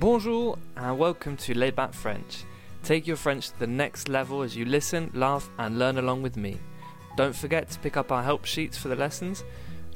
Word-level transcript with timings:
Bonjour 0.00 0.58
and 0.76 0.98
welcome 0.98 1.36
to 1.36 1.54
Layback 1.54 1.94
French. 1.94 2.44
Take 2.82 3.06
your 3.06 3.16
French 3.16 3.50
to 3.50 3.58
the 3.60 3.68
next 3.68 4.08
level 4.08 4.42
as 4.42 4.56
you 4.56 4.64
listen, 4.64 5.08
laugh, 5.14 5.48
and 5.56 5.78
learn 5.78 5.98
along 5.98 6.20
with 6.20 6.36
me. 6.36 6.58
Don't 7.16 7.34
forget 7.34 7.70
to 7.70 7.78
pick 7.78 7.96
up 7.96 8.10
our 8.10 8.22
help 8.22 8.44
sheets 8.44 8.76
for 8.76 8.88
the 8.88 8.96
lessons. 8.96 9.44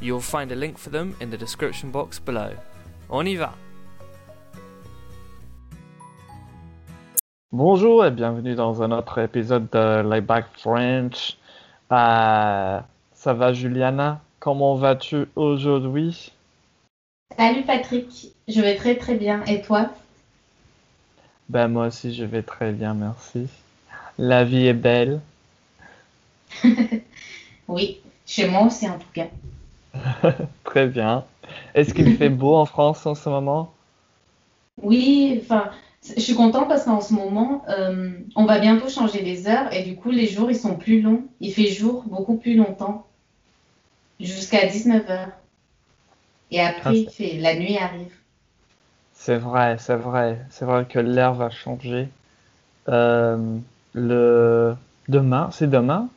You'll 0.00 0.20
find 0.20 0.52
a 0.52 0.54
link 0.54 0.78
for 0.78 0.90
them 0.90 1.16
in 1.20 1.30
the 1.30 1.36
description 1.36 1.90
box 1.90 2.20
below. 2.20 2.54
On 3.10 3.26
y 3.26 3.34
va! 3.34 3.54
Bonjour 7.50 8.04
et 8.06 8.12
bienvenue 8.12 8.54
dans 8.54 8.80
un 8.80 8.92
autre 8.92 9.18
épisode 9.18 9.68
de 9.70 10.08
Layback 10.08 10.46
French. 10.58 11.36
Euh, 11.90 12.80
ça 13.12 13.34
va 13.34 13.52
Juliana 13.52 14.20
Comment 14.38 14.76
vas-tu 14.76 15.26
aujourd'hui 15.34 16.30
Salut 17.36 17.62
Patrick, 17.64 18.32
je 18.48 18.60
vais 18.60 18.76
très 18.76 18.96
très 18.96 19.14
bien. 19.14 19.44
Et 19.44 19.60
toi? 19.62 19.90
Ben 21.48 21.68
moi 21.68 21.86
aussi 21.88 22.14
je 22.14 22.24
vais 22.24 22.42
très 22.42 22.72
bien, 22.72 22.94
merci. 22.94 23.48
La 24.18 24.44
vie 24.44 24.66
est 24.66 24.74
belle. 24.74 25.20
Oui, 27.68 28.00
chez 28.26 28.48
moi 28.48 28.62
aussi 28.66 28.88
en 28.88 28.98
tout 28.98 29.12
cas. 29.12 29.28
Très 30.64 30.86
bien. 30.86 31.24
Est-ce 31.74 31.94
qu'il 31.94 32.16
fait 32.16 32.30
beau 32.30 32.54
en 32.54 32.64
France 32.66 33.04
en 33.06 33.14
ce 33.14 33.28
moment? 33.28 33.72
Oui, 34.82 35.38
enfin, 35.42 35.70
je 36.16 36.20
suis 36.20 36.34
contente 36.34 36.68
parce 36.68 36.84
qu'en 36.84 37.00
ce 37.00 37.12
moment, 37.12 37.64
euh, 37.68 38.10
on 38.36 38.46
va 38.46 38.58
bientôt 38.58 38.88
changer 38.88 39.22
les 39.22 39.48
heures 39.48 39.72
et 39.72 39.82
du 39.82 39.96
coup 39.96 40.10
les 40.10 40.26
jours 40.26 40.50
ils 40.50 40.56
sont 40.56 40.76
plus 40.76 41.00
longs. 41.02 41.24
Il 41.40 41.52
fait 41.52 41.68
jour 41.68 42.04
beaucoup 42.06 42.36
plus 42.36 42.54
longtemps, 42.56 43.06
jusqu'à 44.20 44.66
19h. 44.66 45.28
Et 46.50 46.60
après, 46.60 47.06
fait, 47.06 47.38
la 47.38 47.54
nuit 47.56 47.78
arrive. 47.78 48.14
C'est 49.12 49.36
vrai, 49.36 49.76
c'est 49.78 49.96
vrai. 49.96 50.46
C'est 50.50 50.64
vrai 50.64 50.86
que 50.86 50.98
l'air 50.98 51.34
va 51.34 51.50
changer. 51.50 52.08
Euh, 52.88 53.58
le 53.94 54.76
demain, 55.08 55.50
c'est 55.52 55.68
demain? 55.70 56.10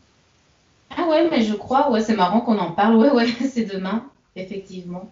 Ah 0.90 1.08
ouais, 1.10 1.30
mais 1.30 1.42
je 1.44 1.54
crois, 1.56 1.90
ouais, 1.92 2.02
c'est 2.02 2.16
marrant 2.16 2.42
qu'on 2.42 2.58
en 2.60 2.72
parle. 2.74 2.96
Ouais, 2.98 3.12
ouais, 3.12 3.28
c'est 3.50 3.66
demain, 3.66 4.10
effectivement. 4.36 5.12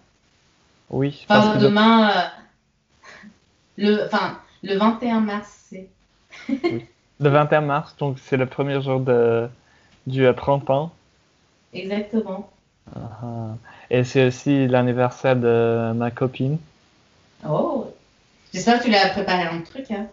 Oui, 0.89 1.27
parce 1.31 1.47
Enfin, 1.47 1.49
que 1.49 1.58
demain, 1.58 2.09
euh, 2.09 2.30
le, 3.77 4.05
enfin, 4.05 4.43
le 4.63 4.75
21 4.77 5.21
mars, 5.21 5.65
c'est. 5.69 5.91
le 7.19 7.30
21 7.30 7.61
mars, 7.61 7.95
donc 7.97 8.19
c'est 8.19 8.38
le 8.38 8.45
premier 8.45 8.81
jour 8.81 8.99
de, 8.99 9.49
du 10.08 10.31
printemps. 10.36 10.91
Exactement. 11.71 12.58
Ah. 12.95 13.55
Et 13.89 14.03
c'est 14.03 14.27
aussi 14.27 14.67
l'anniversaire 14.67 15.35
de 15.35 15.91
ma 15.95 16.11
copine. 16.11 16.57
Oh, 17.47 17.87
j'espère 18.53 18.79
que 18.79 18.83
tu 18.83 18.89
lui 18.89 18.95
as 18.97 19.09
préparé 19.09 19.43
un 19.43 19.61
truc, 19.61 19.89
hein? 19.91 20.07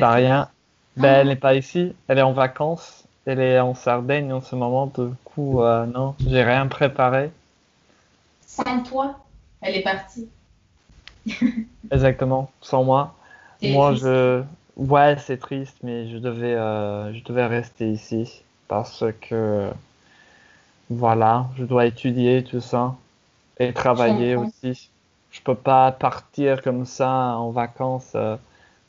Bah 0.00 0.10
rien. 0.12 0.48
Ben, 0.96 1.08
Ah. 1.14 1.18
elle 1.20 1.28
n'est 1.28 1.36
pas 1.36 1.54
ici, 1.54 1.94
elle 2.08 2.18
est 2.18 2.22
en 2.22 2.32
vacances. 2.32 3.04
Elle 3.26 3.40
est 3.40 3.60
en 3.60 3.74
Sardaigne 3.74 4.32
en 4.32 4.40
ce 4.40 4.54
moment, 4.56 4.86
du 4.86 5.10
coup, 5.24 5.62
euh, 5.62 5.84
non, 5.86 6.14
j'ai 6.26 6.42
rien 6.42 6.66
préparé. 6.66 7.30
Sans 8.46 8.82
toi, 8.82 9.18
elle 9.60 9.76
est 9.76 9.82
partie. 9.82 10.28
Exactement, 11.90 12.50
sans 12.62 12.84
moi. 12.84 13.14
Moi, 13.62 13.90
triste? 13.90 14.04
je. 14.06 14.42
Ouais, 14.76 15.16
c'est 15.18 15.38
triste, 15.38 15.76
mais 15.82 16.08
je 16.08 16.18
devais, 16.18 16.54
euh, 16.54 17.12
je 17.12 17.22
devais 17.24 17.46
rester 17.46 17.90
ici 17.90 18.42
parce 18.68 19.04
que, 19.28 19.70
voilà, 20.90 21.50
je 21.56 21.64
dois 21.64 21.86
étudier 21.86 22.44
tout 22.44 22.60
ça 22.60 22.96
et 23.58 23.72
travailler 23.74 24.36
aussi. 24.36 24.90
Je 25.30 25.42
peux 25.42 25.54
pas 25.56 25.92
partir 25.92 26.62
comme 26.62 26.86
ça 26.86 27.10
en 27.38 27.50
vacances 27.50 28.12
euh, 28.14 28.36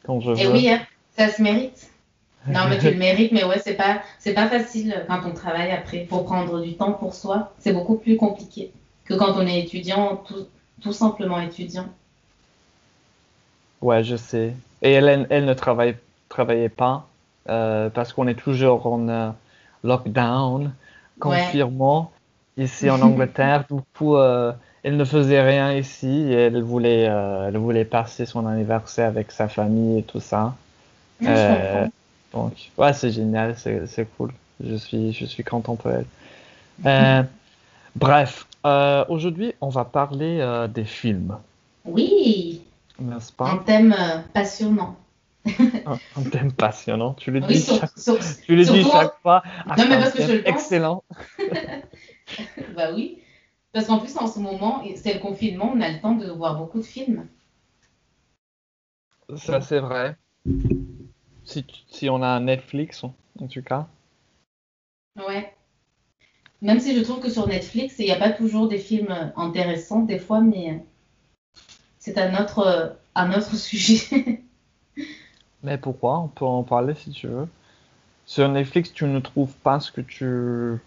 quand 0.04 0.22
je 0.22 0.32
Et 0.36 0.48
veux. 0.48 0.52
oui, 0.52 0.70
hein, 0.70 0.82
ça 1.18 1.30
se 1.30 1.42
mérite. 1.42 1.92
Non, 2.48 2.68
mais 2.70 2.80
tu 2.80 2.90
le 2.92 2.98
mérites, 2.98 3.32
mais 3.32 3.44
ouais, 3.44 3.60
c'est 3.60 3.76
pas, 3.76 4.02
c'est 4.20 4.34
pas 4.34 4.50
facile 4.50 5.06
quand 5.08 5.22
on 5.26 5.34
travaille 5.34 5.72
après. 5.72 6.06
Faut 6.08 6.24
prendre 6.24 6.62
du 6.62 6.78
temps 6.78 6.94
pour 6.94 7.14
soi. 7.16 7.54
C'est 7.60 7.74
beaucoup 7.74 7.98
plus 7.98 8.18
compliqué 8.18 8.74
que 9.06 9.14
quand 9.16 9.34
on 9.38 9.46
est 9.48 9.60
étudiant, 9.62 10.18
tout, 10.18 10.48
tout 10.82 10.94
simplement 10.94 11.40
étudiant. 11.42 11.88
Ouais, 13.82 14.04
je 14.04 14.16
sais. 14.16 14.56
Et 14.82 14.92
elle, 14.92 15.28
elle 15.30 15.46
ne 15.46 15.54
travaille, 15.54 15.98
travaillait 16.30 16.70
pas 16.70 17.10
euh, 17.50 17.90
parce 17.90 18.14
qu'on 18.14 18.28
est 18.28 18.36
toujours 18.36 18.86
en 18.88 19.08
euh, 19.10 19.32
lockdown, 19.84 20.76
confinement 21.20 22.12
ici 22.58 22.90
en 22.90 23.02
Angleterre. 23.02 23.66
Du 23.70 23.82
coup, 23.98 24.16
euh, 24.16 24.52
elle 24.84 24.98
ne 24.98 25.06
faisait 25.06 25.42
rien 25.42 25.74
ici 25.74 26.08
et 26.08 26.34
elle 26.34 26.62
voulait, 26.62 27.08
euh, 27.10 27.48
elle 27.48 27.58
voulait 27.58 27.86
passer 27.86 28.26
son 28.26 28.46
anniversaire 28.46 29.08
avec 29.08 29.32
sa 29.32 29.48
famille 29.48 30.00
et 30.00 30.04
tout 30.04 30.20
ça. 30.20 30.56
Je 31.22 31.28
Euh. 31.28 31.88
Donc, 32.34 32.54
ouais, 32.78 32.94
c'est 32.94 33.10
génial, 33.10 33.56
c'est, 33.58 34.08
cool. 34.16 34.32
Je 34.64 34.76
suis, 34.76 35.14
je 35.14 35.26
suis 35.26 35.44
content 35.44 35.76
pour 35.76 35.92
elle. 35.92 37.26
Bref, 37.96 38.46
aujourd'hui, 39.10 39.54
on 39.62 39.70
va 39.70 39.84
parler 39.84 40.68
des 40.72 40.86
films, 40.86 41.36
Oui, 41.86 42.62
n'est-ce 43.00 43.32
un 43.40 43.58
pas? 43.58 43.64
thème 43.66 43.94
euh, 43.98 44.20
passionnant. 44.34 44.96
Un, 45.86 46.00
un 46.16 46.24
thème 46.24 46.52
passionnant. 46.52 47.14
Tu 47.14 47.32
le 47.32 47.40
Oui, 47.42 47.48
dis 47.48 47.62
sur- 47.62 47.80
chaque, 47.80 47.98
sur- 47.98 48.20
tu 48.46 48.56
le 48.56 48.66
dis 48.66 48.84
chaque 48.84 49.16
fois. 49.22 49.42
Ah, 49.68 49.76
Non, 49.78 49.86
mais 49.86 49.90
c'est 49.90 49.94
un 49.96 50.00
parce 50.02 50.14
que 50.14 50.22
je 50.24 50.32
le 50.34 50.44
pense. 50.44 50.54
excellent. 50.56 51.04
Bah 52.76 52.94
oui, 52.94 53.20
parce 53.74 53.88
qu'en 53.88 54.00
plus 54.00 54.16
en 54.18 54.28
ce 54.28 54.40
moment, 54.40 54.84
c'est 54.96 55.14
le 55.14 55.20
confinement, 55.20 55.72
on 55.74 55.82
a 55.82 55.90
le 55.90 56.00
temps 56.00 56.16
de 56.16 56.30
voir 56.30 56.58
beaucoup 56.58 56.78
de 56.78 56.84
films. 56.86 57.28
Ça, 59.36 59.60
c'est 59.62 59.80
vrai. 59.80 60.16
Si, 61.44 61.66
si 61.88 62.10
on 62.10 62.22
a 62.22 62.28
un 62.28 62.42
Netflix, 62.42 63.04
en, 63.04 63.14
tout 63.48 63.64
cas. 63.64 63.88
Ouais. 65.18 65.54
Même 66.62 66.80
si 66.80 66.96
je 66.96 67.02
trouve 67.02 67.20
que 67.20 67.30
sur 67.30 67.48
Netflix, 67.48 67.96
il 68.00 68.06
n'y 68.06 68.12
a 68.12 68.18
pas 68.20 68.32
toujours 68.32 68.68
des 68.68 68.78
films 68.80 69.34
intéressants 69.36 70.02
des 70.02 70.20
fois, 70.20 70.42
mais 70.42 70.84
c'est 71.98 72.18
un 72.18 72.42
autre, 72.42 72.60
euh, 72.60 72.90
un 73.16 73.34
autre 73.34 73.56
sujet. 73.58 74.44
Mais 75.64 75.78
pourquoi? 75.78 76.20
On 76.20 76.28
peut 76.28 76.46
en 76.46 76.64
parler 76.64 76.94
si 76.96 77.12
tu 77.12 77.28
veux. 77.28 77.48
Sur 78.26 78.48
Netflix, 78.50 78.94
tu 78.94 79.06
ne 79.06 79.20
trouves 79.20 79.54
pas 79.64 79.80
ce 79.80 79.92
que 79.92 80.02
tu 80.02 80.80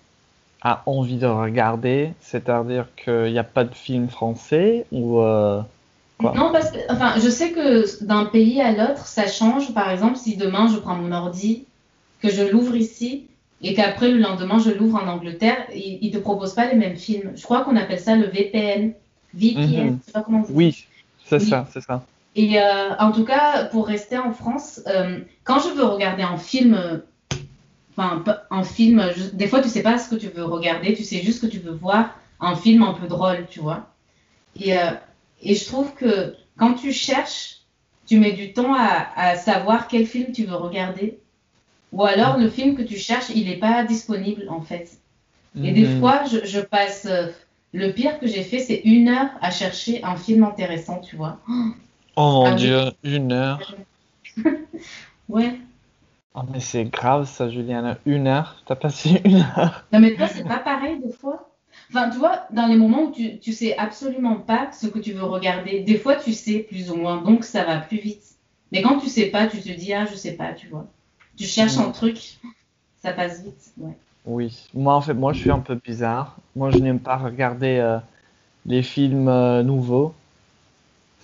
as 0.62 0.82
envie 0.86 1.18
de 1.18 1.26
regarder, 1.26 2.12
c'est-à-dire 2.20 2.86
qu'il 2.96 3.32
n'y 3.32 3.38
a 3.38 3.44
pas 3.44 3.64
de 3.64 3.74
film 3.74 4.08
français 4.08 4.86
ou 4.92 5.20
euh, 5.20 5.60
Quoi? 6.18 6.34
Non, 6.36 6.52
parce 6.52 6.70
que, 6.70 6.78
enfin, 6.88 7.14
je 7.18 7.28
sais 7.28 7.50
que 7.52 8.04
d'un 8.04 8.26
pays 8.26 8.60
à 8.60 8.70
l'autre, 8.72 9.06
ça 9.06 9.26
change. 9.26 9.74
Par 9.74 9.90
exemple, 9.90 10.16
si 10.16 10.36
demain 10.36 10.68
je 10.68 10.78
prends 10.78 10.94
mon 10.94 11.10
ordi, 11.12 11.64
que 12.20 12.30
je 12.30 12.42
l'ouvre 12.44 12.76
ici, 12.76 13.26
et 13.60 13.74
qu'après 13.74 14.10
le 14.10 14.18
lendemain 14.18 14.58
je 14.58 14.70
l'ouvre 14.70 15.02
en 15.02 15.08
Angleterre, 15.08 15.66
ils 15.74 16.08
ne 16.08 16.16
te 16.16 16.18
proposent 16.18 16.54
pas 16.54 16.66
les 16.70 16.76
mêmes 16.76 16.96
films. 16.96 17.32
Je 17.34 17.42
crois 17.42 17.64
qu'on 17.64 17.76
appelle 17.76 17.98
ça 18.00 18.14
le 18.14 18.26
VPN. 18.26 18.92
VPN, 19.34 19.86
Mhm. 19.86 19.98
je 20.00 20.06
sais 20.06 20.12
pas 20.12 20.22
comment 20.22 20.40
dit. 20.40 20.52
Oui, 20.52 20.86
c'est 21.24 21.38
Oui. 21.38 21.48
ça, 21.48 21.66
c'est 21.72 21.80
ça. 21.80 22.04
Et 22.34 22.58
euh, 22.60 22.94
en 22.98 23.12
tout 23.12 23.24
cas, 23.24 23.64
pour 23.66 23.86
rester 23.86 24.16
en 24.18 24.32
France, 24.32 24.80
euh, 24.86 25.20
quand 25.44 25.58
je 25.60 25.68
veux 25.74 25.84
regarder 25.84 26.22
un 26.22 26.38
film, 26.38 27.02
enfin, 27.96 28.22
pas- 28.24 28.44
un 28.50 28.64
film, 28.64 29.10
je- 29.16 29.30
des 29.36 29.46
fois 29.46 29.60
tu 29.60 29.68
sais 29.68 29.82
pas 29.82 29.98
ce 29.98 30.08
que 30.08 30.16
tu 30.16 30.28
veux 30.28 30.44
regarder, 30.44 30.94
tu 30.94 31.04
sais 31.04 31.20
juste 31.22 31.42
que 31.42 31.46
tu 31.46 31.58
veux 31.58 31.72
voir 31.72 32.16
un 32.40 32.56
film 32.56 32.82
un 32.82 32.94
peu 32.94 33.06
drôle, 33.06 33.46
tu 33.50 33.60
vois. 33.60 33.90
Et, 34.58 34.76
euh, 34.78 34.90
et 35.42 35.54
je 35.54 35.64
trouve 35.66 35.94
que 35.94 36.34
quand 36.56 36.74
tu 36.74 36.92
cherches, 36.92 37.58
tu 38.06 38.18
mets 38.18 38.32
du 38.32 38.52
temps 38.52 38.74
à, 38.74 39.08
à 39.16 39.36
savoir 39.36 39.86
quel 39.88 40.06
film 40.06 40.32
tu 40.32 40.44
veux 40.44 40.56
regarder. 40.56 41.18
Ou 41.92 42.04
alors 42.04 42.38
le 42.38 42.48
film 42.48 42.74
que 42.76 42.82
tu 42.82 42.96
cherches, 42.96 43.28
il 43.34 43.46
n'est 43.46 43.58
pas 43.58 43.84
disponible 43.84 44.46
en 44.48 44.62
fait. 44.62 44.90
Et 45.62 45.72
des 45.72 45.84
Mhm. 45.86 46.00
fois, 46.00 46.24
je, 46.24 46.46
je 46.46 46.60
passe. 46.60 47.06
le 47.74 47.90
pire 47.92 48.18
que 48.20 48.26
j'ai 48.26 48.42
fait, 48.42 48.58
c'est 48.58 48.80
une 48.84 49.08
heure 49.08 49.30
à 49.40 49.50
chercher 49.50 50.02
un 50.04 50.16
film 50.16 50.44
intéressant, 50.44 50.98
tu 51.00 51.16
vois. 51.16 51.38
Oh 51.48 51.52
mon 52.16 52.50
Ah 52.50 52.54
oui. 52.54 52.58
Dieu, 52.58 52.80
une 53.04 53.32
heure. 53.32 53.74
Ouais. 55.28 55.58
Oh, 56.34 56.42
mais 56.50 56.60
c'est 56.60 56.84
grave 56.84 57.26
ça, 57.26 57.48
Juliana. 57.48 57.98
Une 58.06 58.26
heure? 58.26 58.62
T'as 58.66 58.76
passé 58.76 59.20
une 59.24 59.36
heure? 59.36 59.84
Non, 59.92 60.00
mais 60.00 60.14
toi, 60.14 60.26
c'est 60.28 60.46
pas 60.46 60.58
pareil 60.58 61.00
des 61.00 61.12
fois? 61.12 61.48
Enfin, 61.90 62.10
tu 62.10 62.18
vois, 62.18 62.46
dans 62.50 62.66
les 62.66 62.76
moments 62.76 63.04
où 63.04 63.12
tu, 63.12 63.38
tu 63.38 63.52
sais 63.52 63.76
absolument 63.78 64.36
pas 64.36 64.70
ce 64.72 64.86
que 64.86 64.98
tu 64.98 65.12
veux 65.12 65.24
regarder, 65.24 65.80
des 65.80 65.98
fois 65.98 66.16
tu 66.16 66.32
sais 66.32 66.60
plus 66.60 66.90
ou 66.90 66.96
moins, 66.96 67.22
donc 67.22 67.44
ça 67.44 67.64
va 67.64 67.78
plus 67.78 67.98
vite. 67.98 68.22
Mais 68.72 68.82
quand 68.82 68.98
tu 68.98 69.08
sais 69.08 69.26
pas, 69.30 69.46
tu 69.46 69.60
te 69.60 69.70
dis, 69.70 69.92
ah, 69.94 70.06
je 70.06 70.14
sais 70.14 70.36
pas, 70.36 70.52
tu 70.52 70.68
vois. 70.68 70.86
Tu 71.36 71.44
cherches 71.44 71.78
un 71.78 71.88
Mm. 71.88 71.92
truc, 71.92 72.40
ça 73.02 73.12
passe 73.12 73.42
vite. 73.42 73.72
Ouais. 73.78 73.98
Oui, 74.24 74.68
moi 74.74 74.94
en 74.94 75.00
fait, 75.00 75.14
moi 75.14 75.32
je 75.32 75.40
suis 75.40 75.50
un 75.50 75.58
peu 75.60 75.74
bizarre. 75.74 76.36
Moi 76.54 76.70
je 76.70 76.78
n'aime 76.78 77.00
pas 77.00 77.16
regarder 77.16 77.78
euh, 77.78 77.98
les 78.66 78.82
films 78.82 79.28
euh, 79.28 79.62
nouveaux. 79.62 80.14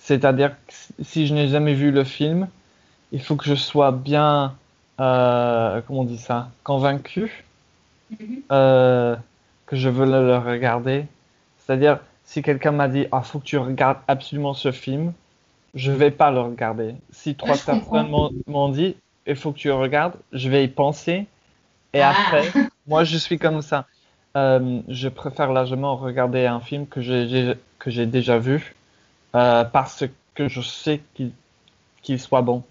C'est-à-dire 0.01 0.51
que 0.51 0.73
si 1.03 1.27
je 1.27 1.33
n'ai 1.33 1.47
jamais 1.47 1.73
vu 1.73 1.91
le 1.91 2.03
film, 2.03 2.47
il 3.11 3.21
faut 3.21 3.35
que 3.35 3.45
je 3.45 3.55
sois 3.55 3.91
bien, 3.91 4.55
euh, 4.99 5.81
comment 5.87 6.01
on 6.01 6.05
dit 6.05 6.17
ça, 6.17 6.49
convaincu 6.63 7.45
Mhm. 8.09 8.41
euh, 8.51 9.15
que 9.65 9.75
je 9.75 9.89
veux 9.89 10.05
le, 10.05 10.25
le 10.25 10.37
regarder. 10.37 11.05
C'est-à-dire, 11.59 11.99
si 12.23 12.41
quelqu'un 12.41 12.71
m'a 12.71 12.87
dit, 12.87 13.05
ah, 13.11 13.21
faut 13.21 13.39
que 13.39 13.45
tu 13.45 13.57
regardes 13.57 13.99
absolument 14.07 14.53
ce 14.53 14.71
film, 14.71 15.13
je 15.75 15.91
vais 15.91 16.11
pas 16.11 16.31
le 16.31 16.41
regarder. 16.41 16.95
Si 17.11 17.35
trois 17.35 17.57
personnes 17.65 18.09
m'ont 18.47 18.69
dit, 18.69 18.95
il 19.27 19.35
faut 19.35 19.51
que 19.51 19.59
tu 19.59 19.67
le 19.67 19.75
regardes, 19.75 20.15
je 20.33 20.49
vais 20.49 20.63
y 20.63 20.67
penser. 20.67 21.27
Et 21.93 22.01
ah. 22.01 22.11
après, 22.11 22.51
moi, 22.87 23.03
je 23.03 23.17
suis 23.17 23.37
comme 23.37 23.61
ça. 23.61 23.85
Euh, 24.37 24.81
je 24.87 25.09
préfère 25.09 25.51
largement 25.51 25.95
regarder 25.95 26.45
un 26.45 26.59
film 26.59 26.85
que 26.87 27.01
j'ai 27.01 27.55
que 27.79 27.89
j'ai 27.89 28.05
déjà 28.05 28.37
vu 28.37 28.75
euh, 29.35 29.63
parce 29.63 30.05
que 30.35 30.47
je 30.47 30.61
sais 30.61 31.01
qu'il 32.01 32.19
soit 32.19 32.41
bon. 32.41 32.63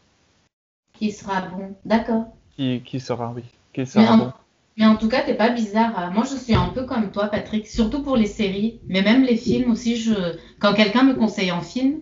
Qu'il 0.95 1.13
sera 1.13 1.43
bon, 1.43 1.75
d'accord. 1.85 2.25
Qui, 2.57 2.83
qui 2.85 3.01
sera, 3.01 3.33
oui. 3.35 3.45
Qui 3.73 3.87
sera 3.87 4.17
bon. 4.17 4.33
Mais 4.77 4.87
en 4.87 4.97
tout 4.97 5.09
cas, 5.09 5.23
t'es 5.23 5.35
pas 5.35 5.51
bizarre. 5.51 6.13
Moi, 6.13 6.25
je 6.25 6.37
suis 6.37 6.55
un 6.55 6.69
peu 6.69 6.85
comme 6.85 7.11
toi, 7.11 7.27
Patrick, 7.27 7.67
surtout 7.67 8.03
pour 8.03 8.17
les 8.17 8.27
séries, 8.27 8.79
mais 8.87 9.03
même 9.03 9.25
les 9.25 9.37
films 9.37 9.73
aussi. 9.73 9.97
Je... 9.97 10.37
Quand 10.61 10.73
quelqu'un 10.73 11.03
me 11.03 11.15
conseille 11.15 11.51
un 11.51 11.61
film, 11.61 11.99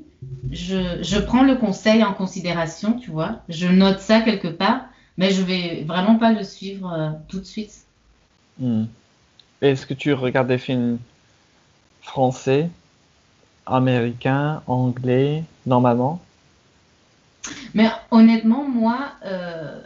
je, 0.53 0.99
je, 1.03 1.19
prends 1.19 1.43
le 1.43 1.57
conseil 1.57 2.05
en 2.05 2.13
considération, 2.13 2.99
tu 2.99 3.11
vois. 3.11 3.41
Je 3.49 3.67
note 3.67 4.01
ça 4.01 4.21
quelque 4.21 4.49
part, 4.49 4.85
mais 5.17 5.31
je 5.31 5.43
vais 5.43 5.85
vraiment 5.85 6.17
pas 6.17 6.33
le 6.33 6.45
suivre 6.45 6.93
euh, 6.93 7.11
tout 7.29 7.41
de 7.41 7.45
suite. 7.45 7.73
Hmm. 8.59 8.85
Est-ce 9.63 9.87
que 9.87 9.95
tu 9.95 10.13
regardes 10.13 10.49
des 10.49 10.59
films 10.59 10.99
français, 12.03 12.71
américains, 13.67 14.63
anglais, 14.67 15.45
normalement? 15.67 16.21
Mais 17.75 17.89
honnêtement, 18.11 18.65
moi, 18.69 19.13
euh, 19.25 19.81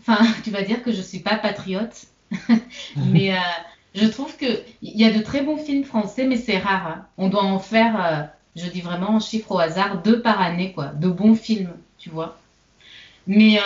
enfin, 0.00 0.18
tu 0.44 0.50
vas 0.50 0.62
dire 0.62 0.82
que 0.82 0.92
je 0.92 1.00
suis 1.00 1.20
pas 1.20 1.36
patriote, 1.36 2.06
mais 2.96 3.34
euh, 3.34 3.40
je 3.94 4.06
trouve 4.06 4.36
qu'il 4.36 4.62
y 4.82 5.04
a 5.04 5.10
de 5.10 5.22
très 5.22 5.42
bons 5.42 5.56
films 5.56 5.84
français, 5.84 6.26
mais 6.26 6.36
c'est 6.36 6.58
rare. 6.58 6.86
Hein. 6.86 7.06
On 7.18 7.28
doit 7.28 7.44
en 7.44 7.58
faire, 7.58 8.04
euh, 8.04 8.22
je 8.56 8.68
dis 8.68 8.80
vraiment 8.80 9.10
en 9.10 9.20
chiffre 9.20 9.52
au 9.52 9.58
hasard, 9.58 10.02
deux 10.02 10.20
par 10.20 10.40
année, 10.40 10.72
quoi. 10.72 10.86
De 10.86 11.08
bons 11.08 11.34
films, 11.34 11.72
tu 11.98 12.10
vois. 12.10 12.36
Mais 13.26 13.60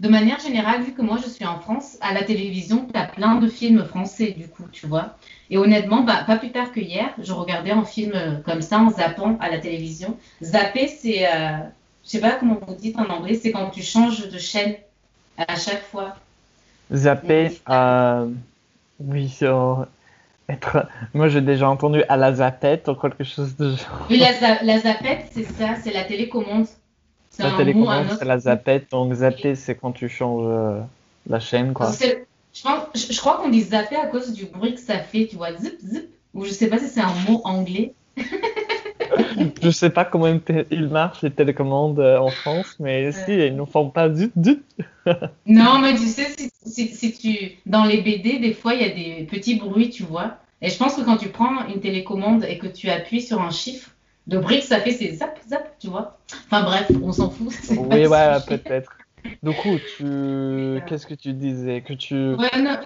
de 0.00 0.08
manière 0.08 0.40
générale, 0.40 0.82
vu 0.82 0.92
que 0.92 1.02
moi 1.02 1.18
je 1.22 1.28
suis 1.28 1.44
en 1.44 1.60
France, 1.60 1.98
à 2.00 2.14
la 2.14 2.22
télévision, 2.24 2.86
tu 2.92 2.98
as 2.98 3.04
plein 3.06 3.36
de 3.36 3.48
films 3.48 3.84
français, 3.84 4.34
du 4.36 4.48
coup, 4.48 4.64
tu 4.72 4.86
vois. 4.86 5.16
Et 5.50 5.58
honnêtement, 5.58 6.02
bah, 6.02 6.24
pas 6.26 6.36
plus 6.36 6.50
tard 6.50 6.72
que 6.72 6.80
hier, 6.80 7.10
je 7.22 7.32
regardais 7.32 7.70
un 7.70 7.84
film 7.84 8.12
comme 8.44 8.62
ça 8.62 8.78
en 8.78 8.90
zappant 8.90 9.36
à 9.40 9.50
la 9.50 9.58
télévision. 9.58 10.16
Zapper, 10.42 10.88
c'est, 10.88 11.28
je 12.04 12.08
sais 12.08 12.20
pas 12.20 12.32
comment 12.32 12.58
vous 12.66 12.74
dites 12.74 12.98
en 12.98 13.10
anglais, 13.10 13.34
c'est 13.34 13.52
quand 13.52 13.68
tu 13.70 13.82
changes 13.82 14.28
de 14.28 14.38
chaîne 14.38 14.74
à 15.36 15.56
chaque 15.56 15.82
fois. 15.82 16.16
Zapper, 16.92 17.60
euh, 17.68 18.26
oui, 18.98 19.38
être. 20.48 20.88
Moi, 21.14 21.28
j'ai 21.28 21.40
déjà 21.40 21.68
entendu 21.68 22.02
à 22.08 22.16
la 22.16 22.34
zapette 22.34 22.88
ou 22.88 22.94
quelque 22.94 23.24
chose 23.24 23.56
de 23.56 23.76
genre. 23.76 24.06
Oui, 24.10 24.18
la, 24.18 24.62
la 24.62 24.78
zapette, 24.78 25.30
c'est 25.32 25.44
ça, 25.44 25.76
c'est 25.82 25.92
la 25.92 26.04
télécommande. 26.04 26.66
La 27.38 27.52
télécommande, 27.52 28.06
c'est 28.18 28.24
la 28.24 28.38
zapette. 28.38 28.90
Donc, 28.90 29.12
zapper, 29.14 29.54
c'est 29.54 29.74
quand 29.74 29.92
tu 29.92 30.08
changes 30.08 30.46
euh, 30.46 30.80
la 31.28 31.40
chaîne, 31.40 31.72
quoi. 31.72 31.90
Je, 31.92 32.62
pense, 32.62 32.80
je, 32.94 33.18
crois 33.18 33.36
qu'on 33.36 33.48
dit 33.48 33.62
zapper 33.62 33.96
à 33.96 34.06
cause 34.06 34.32
du 34.32 34.46
bruit 34.46 34.74
que 34.74 34.80
ça 34.80 34.98
fait, 34.98 35.26
tu 35.28 35.36
vois, 35.36 35.54
zip, 35.56 35.78
zip. 35.80 36.08
Ou 36.34 36.44
je 36.44 36.50
sais 36.50 36.68
pas 36.68 36.78
si 36.78 36.88
c'est 36.88 37.00
un 37.00 37.14
mot 37.28 37.40
anglais. 37.44 37.94
je 39.62 39.70
sais 39.70 39.90
pas 39.90 40.04
comment 40.04 40.26
il 40.70 40.88
marche 40.88 41.22
les 41.22 41.30
télécommandes 41.30 41.98
euh, 42.00 42.18
en 42.18 42.30
France, 42.30 42.76
mais 42.78 43.12
si, 43.12 43.32
ils 43.32 43.56
ne 43.56 43.64
font 43.64 43.90
pas 43.90 44.08
du 44.08 44.30
tout. 44.30 44.60
non, 45.46 45.78
mais 45.78 45.94
tu 45.94 46.06
sais, 46.06 46.28
si, 46.66 47.12
tu 47.12 47.58
dans 47.66 47.84
les 47.84 48.00
BD, 48.02 48.38
des 48.38 48.52
fois, 48.52 48.74
il 48.74 48.82
y 48.82 48.84
a 48.84 48.90
des 48.90 49.24
petits 49.24 49.56
bruits, 49.56 49.90
tu 49.90 50.02
vois. 50.02 50.36
Et 50.62 50.68
je 50.68 50.76
pense 50.76 50.94
que 50.94 51.02
quand 51.02 51.16
tu 51.16 51.28
prends 51.28 51.66
une 51.68 51.80
télécommande 51.80 52.44
et 52.44 52.58
que 52.58 52.66
tu 52.66 52.90
appuies 52.90 53.22
sur 53.22 53.40
un 53.40 53.50
chiffre, 53.50 53.90
que 54.28 54.60
ça 54.62 54.80
fait, 54.80 54.92
c'est 54.92 55.12
zap, 55.12 55.38
zap, 55.48 55.78
tu 55.78 55.88
vois. 55.88 56.18
Enfin 56.46 56.62
bref, 56.62 56.90
on 57.02 57.12
s'en 57.12 57.30
fout. 57.30 57.52
Oui, 57.70 58.06
ouais, 58.06 58.36
peut-être. 58.46 58.96
Du 59.42 59.52
coup, 59.52 59.76
tu... 59.96 60.80
qu'est-ce 60.86 61.06
que 61.06 61.14
tu 61.14 61.32
disais? 61.32 61.82
Que 61.82 61.92
tu. 61.94 62.34
Ouais, 62.34 62.60
non. 62.60 62.78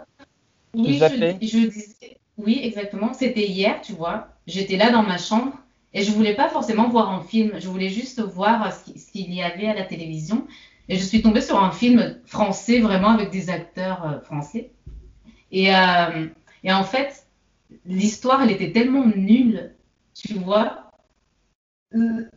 Oui, 0.75 0.98
je, 0.98 1.46
je 1.46 1.69
disais. 1.69 2.19
Oui, 2.36 2.60
exactement. 2.62 3.12
C'était 3.12 3.46
hier, 3.46 3.81
tu 3.81 3.92
vois. 3.92 4.28
J'étais 4.46 4.76
là 4.76 4.90
dans 4.90 5.02
ma 5.02 5.19
chambre 5.19 5.52
et 5.92 6.02
je 6.02 6.10
voulais 6.10 6.34
pas 6.34 6.48
forcément 6.48 6.88
voir 6.88 7.10
un 7.10 7.22
film, 7.22 7.52
je 7.60 7.69
voulais 7.69 7.88
juste 7.88 8.20
voir 8.20 8.72
ce 8.72 9.12
qu'il 9.12 9.32
y 9.32 9.42
avait 9.42 9.69
à 9.69 9.75
la 9.75 9.84
télévision. 9.84 10.46
Et 10.88 10.96
je 10.96 11.04
suis 11.04 11.22
tombée 11.22 11.40
sur 11.40 11.62
un 11.62 11.70
film 11.70 12.19
français, 12.26 12.81
vraiment 12.81 13.08
avec 13.08 13.31
des 13.31 13.48
acteurs 13.48 14.04
euh, 14.06 14.20
français. 14.20 14.70
Et, 15.50 15.75
euh, 15.75 16.26
et, 16.62 16.72
en 16.72 16.84
fait, 16.84 17.26
l'histoire, 17.86 18.42
elle 18.42 18.50
était 18.50 18.72
tellement 18.72 19.06
nulle, 19.06 19.72
tu 20.14 20.34
vois. 20.34 20.83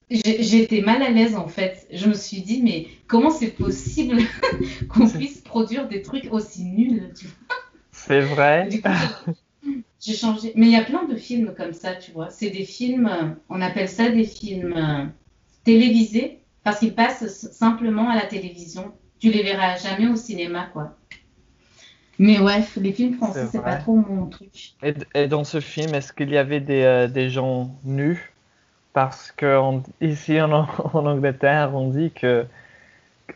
J'étais 0.09 0.81
mal 0.81 1.01
à 1.01 1.09
l'aise 1.09 1.35
en 1.35 1.47
fait. 1.47 1.87
Je 1.91 2.07
me 2.07 2.13
suis 2.13 2.41
dit, 2.41 2.61
mais 2.61 2.87
comment 3.07 3.29
c'est 3.29 3.51
possible 3.51 4.21
qu'on 4.89 5.07
puisse 5.07 5.39
produire 5.41 5.87
des 5.87 6.01
trucs 6.01 6.31
aussi 6.31 6.63
nuls 6.65 7.11
C'est 7.91 8.21
vrai. 8.21 8.69
J'ai 9.99 10.13
changé. 10.13 10.53
Mais 10.55 10.67
il 10.67 10.71
y 10.71 10.77
a 10.77 10.83
plein 10.83 11.05
de 11.05 11.15
films 11.15 11.53
comme 11.57 11.73
ça, 11.73 11.95
tu 11.95 12.11
vois. 12.11 12.29
C'est 12.29 12.49
des 12.49 12.65
films, 12.65 13.35
on 13.49 13.61
appelle 13.61 13.89
ça 13.89 14.09
des 14.09 14.25
films 14.25 15.11
télévisés 15.63 16.39
parce 16.63 16.79
qu'ils 16.79 16.93
passent 16.93 17.51
simplement 17.51 18.09
à 18.09 18.15
la 18.15 18.25
télévision. 18.25 18.93
Tu 19.19 19.31
les 19.31 19.41
verras 19.41 19.77
jamais 19.77 20.07
au 20.07 20.15
cinéma, 20.15 20.69
quoi. 20.71 20.95
Mais 22.19 22.39
ouais, 22.39 22.63
les 22.77 22.93
films 22.93 23.15
français, 23.15 23.47
c'est 23.51 23.61
pas 23.61 23.75
trop 23.75 23.95
mon 23.95 24.25
truc. 24.27 24.73
Et, 25.13 25.27
dans 25.27 25.43
ce 25.43 25.59
film, 25.59 25.93
est-ce 25.93 26.13
qu'il 26.13 26.29
y 26.29 26.37
avait 26.37 26.59
des, 26.59 26.81
euh, 26.81 27.07
des 27.07 27.29
gens 27.29 27.79
nus? 27.83 28.33
Parce 28.97 29.31
que 29.31 29.61
ici 30.01 30.41
en, 30.41 30.51
en, 30.93 31.05
Angleterre, 31.05 31.69
on 31.75 31.89
dit 31.89 32.09
que 32.09 32.47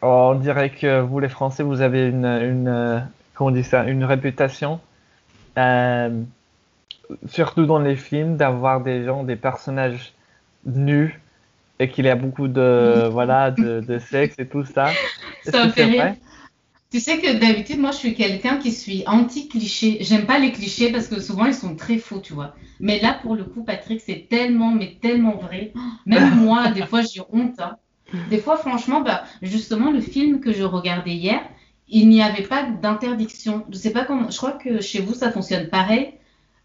on 0.02 0.34
dirait 0.34 0.72
que 0.72 1.02
vous 1.02 1.20
les 1.20 1.30
Français, 1.30 1.62
vous 1.62 1.82
avez 1.82 2.08
une, 2.08 2.26
une 2.26 3.08
comment 3.36 3.52
on 3.52 3.54
dit 3.54 3.64
ça, 3.64 3.84
une 3.84 4.04
réputation 4.04 4.80
surtout 7.28 7.68
dans 7.68 7.78
les 7.78 7.96
films, 7.96 8.38
d'avoir 8.38 8.82
des 8.82 9.04
gens, 9.04 9.24
des 9.24 9.36
personnages 9.36 10.14
nus 10.66 11.22
et 11.78 11.90
qu'il 11.90 12.06
y 12.06 12.10
a 12.10 12.16
beaucoup 12.16 12.48
de, 12.48 13.08
voilà, 13.12 13.52
de, 13.52 14.00
sexe 14.10 14.40
et 14.40 14.48
tout 14.48 14.66
ça. 14.66 14.88
Ça 15.44 15.66
me 15.66 15.70
fait 15.70 15.86
rire. 15.86 16.16
Tu 16.92 17.00
sais 17.00 17.20
que 17.20 17.40
d'habitude, 17.40 17.80
moi, 17.80 17.92
je 17.92 17.98
suis 17.98 18.14
quelqu'un 18.16 18.58
qui 18.58 18.74
suis 18.74 19.04
anti-cliché. 19.08 20.00
J'aime 20.02 20.26
pas 20.26 20.40
les 20.40 20.52
clichés 20.52 20.92
parce 20.92 21.08
que 21.08 21.22
souvent, 21.22 21.46
ils 21.46 21.54
sont 21.54 21.78
très 21.78 21.98
faux, 21.98 22.20
tu 22.20 22.34
vois. 22.34 22.54
Mais 22.82 23.00
là, 23.00 23.18
pour 23.22 23.36
le 23.36 23.46
coup, 23.46 23.64
Patrick, 23.64 24.02
c'est 24.02 24.28
tellement, 24.30 24.72
mais 24.72 24.98
tellement 25.02 25.38
vrai. 25.38 25.72
Même 26.06 26.36
moi, 26.44 26.70
des 26.72 26.86
fois, 26.86 27.02
j'ai 27.02 27.22
honte. 27.32 27.62
Hein. 27.62 27.78
Des 28.30 28.40
fois, 28.40 28.58
franchement, 28.58 29.00
bah, 29.00 29.24
justement, 29.42 29.90
le 29.90 30.02
film 30.02 30.42
que 30.42 30.52
je 30.52 30.64
regardais 30.64 31.14
hier, 31.14 31.40
il 31.88 32.10
n'y 32.10 32.22
avait 32.22 32.44
pas 32.44 32.64
d'interdiction. 32.64 33.66
Je 33.70 33.78
sais 33.78 33.92
pas 33.92 34.04
comment. 34.04 34.30
Je 34.30 34.36
crois 34.36 34.52
que 34.52 34.82
chez 34.82 35.00
vous, 35.00 35.14
ça 35.14 35.32
fonctionne 35.32 35.70
pareil. 35.70 36.16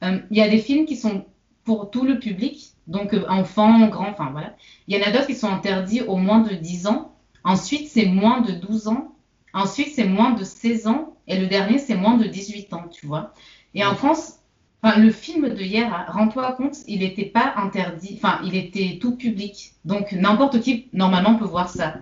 Euh, 0.03 0.19
il 0.33 0.37
y 0.37 0.43
a 0.43 0.49
des 0.49 0.59
films 0.59 0.87
qui 0.87 0.97
sont 0.97 1.25
pour 1.63 1.91
tout 1.93 2.05
le 2.05 2.19
public, 2.19 2.73
donc 2.89 3.15
euh, 3.15 3.25
enfants, 3.29 3.87
grands, 3.89 4.11
enfin 4.11 4.31
voilà. 4.33 4.57
Il 4.89 4.97
y 4.97 5.01
en 5.01 5.07
a 5.07 5.13
d'autres 5.13 5.27
qui 5.27 5.37
sont 5.37 5.49
interdits 5.49 6.03
au 6.03 6.17
moins 6.17 6.41
de 6.41 6.55
10 6.55 6.89
ans. 6.89 7.13
Ensuite, 7.45 7.89
c'est 7.89 8.07
moins 8.07 8.41
de 8.41 8.51
12 8.53 8.89
ans. 8.89 9.16
Ensuite, 9.57 9.93
c'est 9.95 10.05
moins 10.05 10.33
de 10.33 10.45
16 10.45 10.87
ans. 10.87 11.17
Et 11.27 11.39
le 11.39 11.47
dernier, 11.47 11.79
c'est 11.79 11.97
moins 11.97 12.17
de 12.17 12.25
18 12.25 12.73
ans, 12.75 12.89
tu 12.93 13.07
vois. 13.07 13.33
Et 13.75 13.85
en 13.85 13.95
France, 13.95 14.41
enfin, 14.83 14.99
le 14.99 15.11
film 15.11 15.49
de 15.49 15.61
hier, 15.61 16.07
rends-toi 16.09 16.53
compte, 16.53 16.77
il 16.87 17.01
n'était 17.01 17.25
pas 17.25 17.55
interdit, 17.57 18.21
enfin, 18.23 18.39
il 18.45 18.55
était 18.55 18.99
tout 19.01 19.17
public. 19.17 19.73
Donc, 19.85 20.13
n'importe 20.13 20.61
qui, 20.61 20.89
normalement, 20.93 21.37
peut 21.37 21.47
voir 21.47 21.71
ça. 21.71 21.95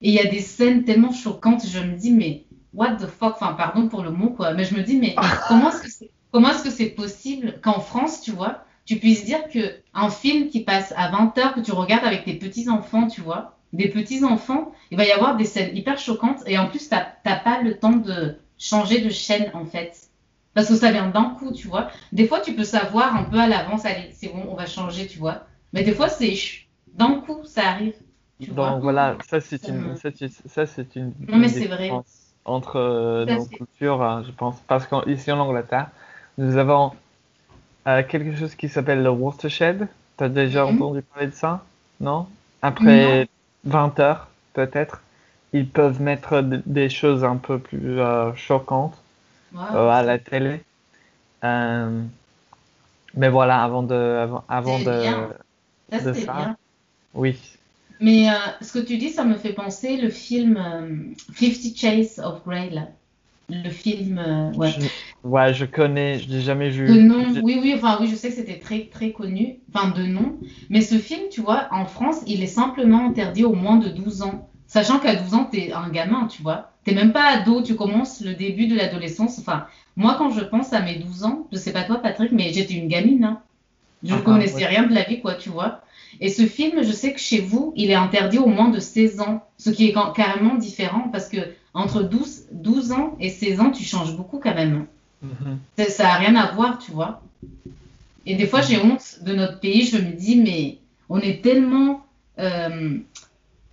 Et 0.00 0.10
il 0.10 0.14
y 0.14 0.20
a 0.20 0.26
des 0.26 0.40
scènes 0.40 0.84
tellement 0.84 1.12
choquantes, 1.12 1.66
je 1.66 1.80
me 1.80 1.96
dis, 1.96 2.12
mais 2.12 2.44
what 2.72 2.96
the 2.96 3.06
fuck, 3.06 3.34
enfin, 3.34 3.54
pardon 3.54 3.88
pour 3.88 4.02
le 4.02 4.10
mot, 4.10 4.30
quoi, 4.30 4.54
mais 4.54 4.64
je 4.64 4.74
me 4.74 4.82
dis, 4.82 4.96
mais 4.96 5.16
comment 5.48 5.70
est-ce 5.70 5.82
que 5.82 5.90
c'est 5.90 6.10
Comment 6.32 6.50
est-ce 6.50 6.64
que 6.64 6.70
c'est 6.70 6.90
possible 6.90 7.60
qu'en 7.62 7.80
France, 7.80 8.20
tu 8.20 8.30
vois, 8.30 8.64
tu 8.84 8.96
puisses 8.96 9.24
dire 9.24 9.48
que 9.48 9.80
un 9.94 10.10
film 10.10 10.48
qui 10.48 10.64
passe 10.64 10.92
à 10.96 11.10
20h, 11.10 11.54
que 11.54 11.60
tu 11.60 11.72
regardes 11.72 12.04
avec 12.04 12.24
tes 12.24 12.34
petits-enfants, 12.34 13.08
tu 13.08 13.22
vois, 13.22 13.55
des 13.76 13.88
petits-enfants, 13.88 14.72
il 14.90 14.96
va 14.96 15.04
y 15.04 15.12
avoir 15.12 15.36
des 15.36 15.44
scènes 15.44 15.76
hyper 15.76 15.98
choquantes 15.98 16.42
et 16.46 16.58
en 16.58 16.68
plus, 16.68 16.88
tu 16.88 16.94
n'as 16.94 17.36
pas 17.36 17.60
le 17.62 17.78
temps 17.78 17.96
de 17.96 18.36
changer 18.58 19.00
de 19.00 19.10
chaîne, 19.10 19.50
en 19.54 19.64
fait. 19.64 20.08
Parce 20.54 20.68
que 20.68 20.74
ça 20.74 20.90
vient 20.90 21.10
d'un 21.10 21.36
coup, 21.38 21.52
tu 21.52 21.68
vois. 21.68 21.88
Des 22.12 22.26
fois, 22.26 22.40
tu 22.40 22.54
peux 22.54 22.64
savoir 22.64 23.14
un 23.14 23.24
peu 23.24 23.38
à 23.38 23.46
l'avance, 23.46 23.84
allez, 23.84 24.10
c'est 24.12 24.28
bon, 24.28 24.46
on 24.48 24.54
va 24.54 24.66
changer, 24.66 25.06
tu 25.06 25.18
vois. 25.18 25.42
Mais 25.72 25.82
des 25.82 25.92
fois, 25.92 26.08
c'est 26.08 26.34
d'un 26.94 27.20
coup, 27.20 27.44
ça 27.44 27.68
arrive. 27.68 27.94
Tu 28.40 28.50
Donc 28.50 28.82
voilà, 28.82 29.16
ça 29.26 29.40
c'est 29.40 29.68
une, 29.68 29.96
ça 29.96 30.66
c'est 30.66 30.96
une. 30.96 31.12
Non 31.26 31.38
mais 31.38 31.48
c'est 31.48 31.66
vrai. 31.66 31.90
Entre 32.44 32.76
euh, 32.76 33.24
nos 33.24 33.46
cultures, 33.46 34.02
hein, 34.02 34.22
je 34.26 34.30
pense, 34.30 34.56
parce 34.68 34.86
qu'ici 34.86 35.32
en 35.32 35.38
Angleterre, 35.38 35.88
nous 36.38 36.56
avons 36.58 36.92
euh, 37.88 38.02
quelque 38.02 38.36
chose 38.36 38.54
qui 38.54 38.68
s'appelle 38.68 39.02
le 39.02 39.10
watershed. 39.10 39.88
Tu 40.18 40.24
as 40.24 40.28
déjà 40.28 40.64
mhm. 40.64 40.76
entendu 40.76 41.02
parler 41.02 41.28
de 41.28 41.34
ça? 41.34 41.64
Non? 42.00 42.26
Après 42.62 43.28
20 43.66 44.00
heures, 44.00 44.28
peut-être, 44.54 45.02
ils 45.52 45.68
peuvent 45.68 46.00
mettre 46.00 46.40
des 46.42 46.88
choses 46.88 47.24
un 47.24 47.36
peu 47.36 47.58
plus 47.58 48.00
euh, 48.00 48.34
choquantes 48.34 48.96
euh, 49.54 49.88
à 49.88 50.02
la 50.02 50.18
télé. 50.18 50.60
mais 51.42 53.28
voilà, 53.28 53.62
avant 53.62 53.82
de, 53.82 54.28
avant, 54.48 54.78
de, 54.78 55.02
ça, 55.90 56.00
de 56.00 56.12
ça 56.12 56.56
oui. 57.14 57.38
Mais 58.00 58.30
euh, 58.30 58.34
ce 58.60 58.78
que 58.78 58.84
tu 58.84 58.98
dis, 58.98 59.10
ça 59.10 59.24
me 59.24 59.36
fait 59.36 59.54
penser 59.54 59.96
le 59.96 60.10
film 60.10 60.56
euh, 60.56 61.14
Fifty 61.32 61.74
Chase 61.74 62.18
of 62.18 62.44
Grey, 62.44 62.70
là. 62.70 62.88
Le 63.48 63.70
film, 63.70 64.18
euh, 64.18 64.52
ouais. 64.54 64.70
Je, 64.70 65.28
ouais, 65.28 65.54
je 65.54 65.64
connais, 65.64 66.18
je 66.18 66.28
l'ai 66.28 66.40
jamais 66.40 66.68
vu. 66.68 66.86
De 66.86 67.00
nom, 67.00 67.24
oui, 67.42 67.60
oui, 67.62 67.74
enfin, 67.76 67.98
oui, 68.00 68.08
je 68.08 68.16
sais 68.16 68.28
que 68.30 68.34
c'était 68.34 68.58
très, 68.58 68.86
très 68.86 69.12
connu, 69.12 69.60
enfin, 69.72 69.90
de 69.90 70.02
nom. 70.02 70.36
Mais 70.68 70.80
ce 70.80 70.96
film, 70.96 71.28
tu 71.30 71.42
vois, 71.42 71.68
en 71.70 71.86
France, 71.86 72.22
il 72.26 72.42
est 72.42 72.48
simplement 72.48 73.06
interdit 73.06 73.44
au 73.44 73.54
moins 73.54 73.76
de 73.76 73.88
12 73.88 74.22
ans. 74.22 74.48
Sachant 74.66 74.98
qu'à 74.98 75.14
12 75.14 75.34
ans, 75.34 75.44
t'es 75.44 75.72
un 75.72 75.88
gamin, 75.90 76.26
tu 76.26 76.42
vois. 76.42 76.72
T'es 76.82 76.92
même 76.92 77.12
pas 77.12 77.26
ado, 77.26 77.62
tu 77.62 77.76
commences 77.76 78.20
le 78.20 78.34
début 78.34 78.66
de 78.66 78.74
l'adolescence. 78.74 79.38
Enfin, 79.38 79.66
moi, 79.94 80.16
quand 80.18 80.30
je 80.30 80.40
pense 80.40 80.72
à 80.72 80.82
mes 80.82 80.96
12 80.96 81.24
ans, 81.24 81.46
je 81.52 81.56
sais 81.56 81.72
pas 81.72 81.84
toi, 81.84 81.98
Patrick, 81.98 82.32
mais 82.32 82.52
j'étais 82.52 82.74
une 82.74 82.88
gamine, 82.88 83.24
hein. 83.24 83.42
Je 84.02 84.14
ne 84.14 84.18
ah, 84.18 84.22
connaissais 84.22 84.66
rien 84.66 84.84
de 84.84 84.94
la 84.94 85.04
vie, 85.04 85.20
quoi, 85.20 85.34
tu 85.34 85.48
vois. 85.48 85.80
Et 86.20 86.30
ce 86.30 86.46
film, 86.46 86.82
je 86.82 86.92
sais 86.92 87.12
que 87.12 87.20
chez 87.20 87.40
vous, 87.40 87.72
il 87.76 87.90
est 87.90 87.94
interdit 87.94 88.38
au 88.38 88.46
moins 88.46 88.68
de 88.68 88.80
16 88.80 89.20
ans, 89.20 89.46
ce 89.58 89.70
qui 89.70 89.88
est 89.88 89.94
carrément 90.14 90.54
différent 90.54 91.08
parce 91.10 91.28
que 91.28 91.38
entre 91.74 92.02
12, 92.02 92.44
12 92.52 92.92
ans 92.92 93.16
et 93.20 93.28
16 93.28 93.60
ans, 93.60 93.70
tu 93.70 93.84
changes 93.84 94.16
beaucoup 94.16 94.38
quand 94.38 94.54
même. 94.54 94.86
Mm-hmm. 95.24 95.88
Ça 95.88 96.04
n'a 96.04 96.14
rien 96.14 96.34
à 96.36 96.52
voir, 96.52 96.78
tu 96.78 96.90
vois. 96.90 97.20
Et 98.24 98.34
des 98.34 98.46
fois, 98.46 98.60
j'ai 98.60 98.78
honte 98.78 99.18
de 99.22 99.34
notre 99.34 99.60
pays. 99.60 99.86
Je 99.86 99.98
me 99.98 100.12
dis, 100.12 100.36
mais 100.36 100.78
on 101.08 101.18
est 101.20 101.42
tellement 101.42 102.04
euh, 102.38 102.98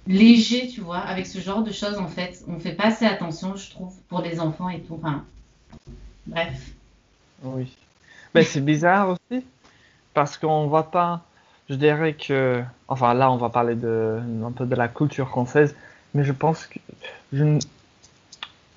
léger, 0.06 0.68
tu 0.68 0.82
vois, 0.82 1.00
avec 1.00 1.26
ce 1.26 1.40
genre 1.40 1.64
de 1.64 1.72
choses, 1.72 1.98
en 1.98 2.08
fait. 2.08 2.44
On 2.48 2.60
fait 2.60 2.74
pas 2.74 2.86
assez 2.86 3.06
attention, 3.06 3.56
je 3.56 3.72
trouve, 3.72 3.94
pour 4.10 4.22
les 4.22 4.40
enfants 4.40 4.70
et 4.70 4.82
tout. 4.82 5.00
Enfin, 5.02 5.24
bref. 6.28 6.72
Oui. 7.42 7.76
Mais 8.36 8.44
c'est 8.44 8.62
bizarre 8.62 9.10
aussi, 9.10 9.44
parce 10.14 10.38
qu'on 10.38 10.68
voit 10.68 10.90
pas 10.90 11.26
je 11.70 11.76
dirais 11.76 12.14
que, 12.14 12.62
enfin 12.88 13.14
là 13.14 13.32
on 13.32 13.38
va 13.38 13.50
parler 13.50 13.76
de, 13.76 14.20
un 14.46 14.52
peu 14.52 14.66
de 14.66 14.76
la 14.76 14.88
culture 14.88 15.28
française, 15.30 15.76
mais 16.14 16.24
je 16.24 16.32
pense 16.32 16.68
que 16.68 16.80
je 17.32 17.44
ne, 17.44 17.60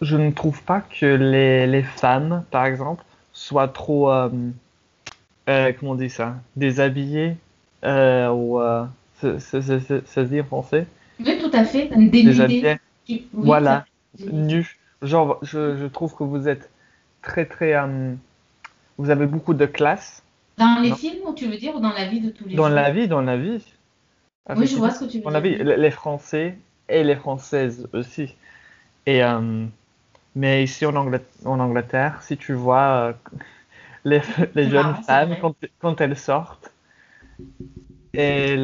je 0.03 0.17
ne 0.17 0.31
trouve 0.31 0.63
pas 0.63 0.81
que 0.81 1.07
les, 1.07 1.67
les 1.67 1.83
femmes, 1.83 2.45
par 2.51 2.67
exemple, 2.67 3.05
soient 3.33 3.69
trop, 3.69 4.11
euh, 4.11 4.29
euh, 5.49 5.73
comment 5.79 5.93
on 5.93 5.97
dit 5.97 6.11
ça, 6.11 6.37
déshabillées, 6.57 7.37
euh, 7.85 8.31
ou, 8.31 8.61
ça 9.21 9.41
se 9.41 10.21
dit 10.21 10.41
en 10.41 10.45
français 10.45 10.87
Oui, 11.21 11.39
tout 11.39 11.51
à 11.53 11.65
fait, 11.65 11.91
déshabillées. 11.97 12.79
voilà, 13.33 13.85
nues. 14.31 14.79
Genre, 15.03 15.39
je, 15.43 15.77
je, 15.77 15.87
trouve 15.87 16.15
que 16.15 16.25
vous 16.25 16.49
êtes 16.49 16.71
très 17.21 17.45
très, 17.45 17.75
vous 18.97 19.11
avez 19.11 19.27
beaucoup 19.27 19.53
de 19.53 19.67
classe 19.67 20.23
dans 20.57 20.81
les 20.81 20.95
films, 20.95 21.27
ou 21.27 21.35
tu 21.35 21.47
veux 21.47 21.57
dire, 21.57 21.75
ou 21.77 21.81
dans 21.81 21.93
la 21.93 22.07
vie 22.07 22.21
de 22.21 22.31
tous 22.31 22.45
les 22.45 22.57
jours? 22.57 22.67
Dans 22.67 22.75
la 22.75 22.91
vie, 22.91 23.09
dans 23.09 23.21
la 23.21 23.37
vie. 23.37 23.65
Oui, 24.55 24.67
je 24.67 24.77
vois 24.77 24.91
ce 24.91 25.05
que 25.05 25.11
tu 25.11 25.19
veux 25.19 25.25
dans 25.25 25.41
dire. 25.41 25.65
La 25.65 25.75
vie, 25.75 25.81
les 25.81 25.91
Français 25.91 26.59
et 26.89 27.05
les 27.05 27.17
Françaises 27.17 27.89
aussi. 27.93 28.35
Et, 29.05 29.23
euh, 29.23 29.67
mais 30.35 30.65
ici 30.65 30.87
en 30.87 30.97
Angleterre, 30.97 32.23
si 32.23 32.37
tu 32.37 32.55
vois 32.55 32.89
euh, 32.89 33.13
les, 34.05 34.21
les 34.55 34.71
jeunes 34.71 34.95
femmes 35.07 35.37
quand, 35.41 35.55
quand, 35.81 36.01
elles 36.01 36.17
sortent, 36.17 36.73
et 38.15 38.57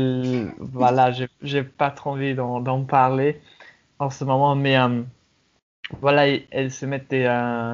voilà, 0.59 1.13
j'ai 1.43 1.63
pas 1.63 1.91
trop 1.91 2.11
envie 2.11 2.35
d'en 2.35 2.85
parler 2.85 3.41
en 3.99 4.09
ce 4.09 4.25
moment, 4.25 4.55
mais 4.55 4.79
euh, 4.79 5.03
voilà, 6.01 6.27
elles 6.51 6.71
se 6.71 6.87
mettent 6.87 7.11
des, 7.11 7.29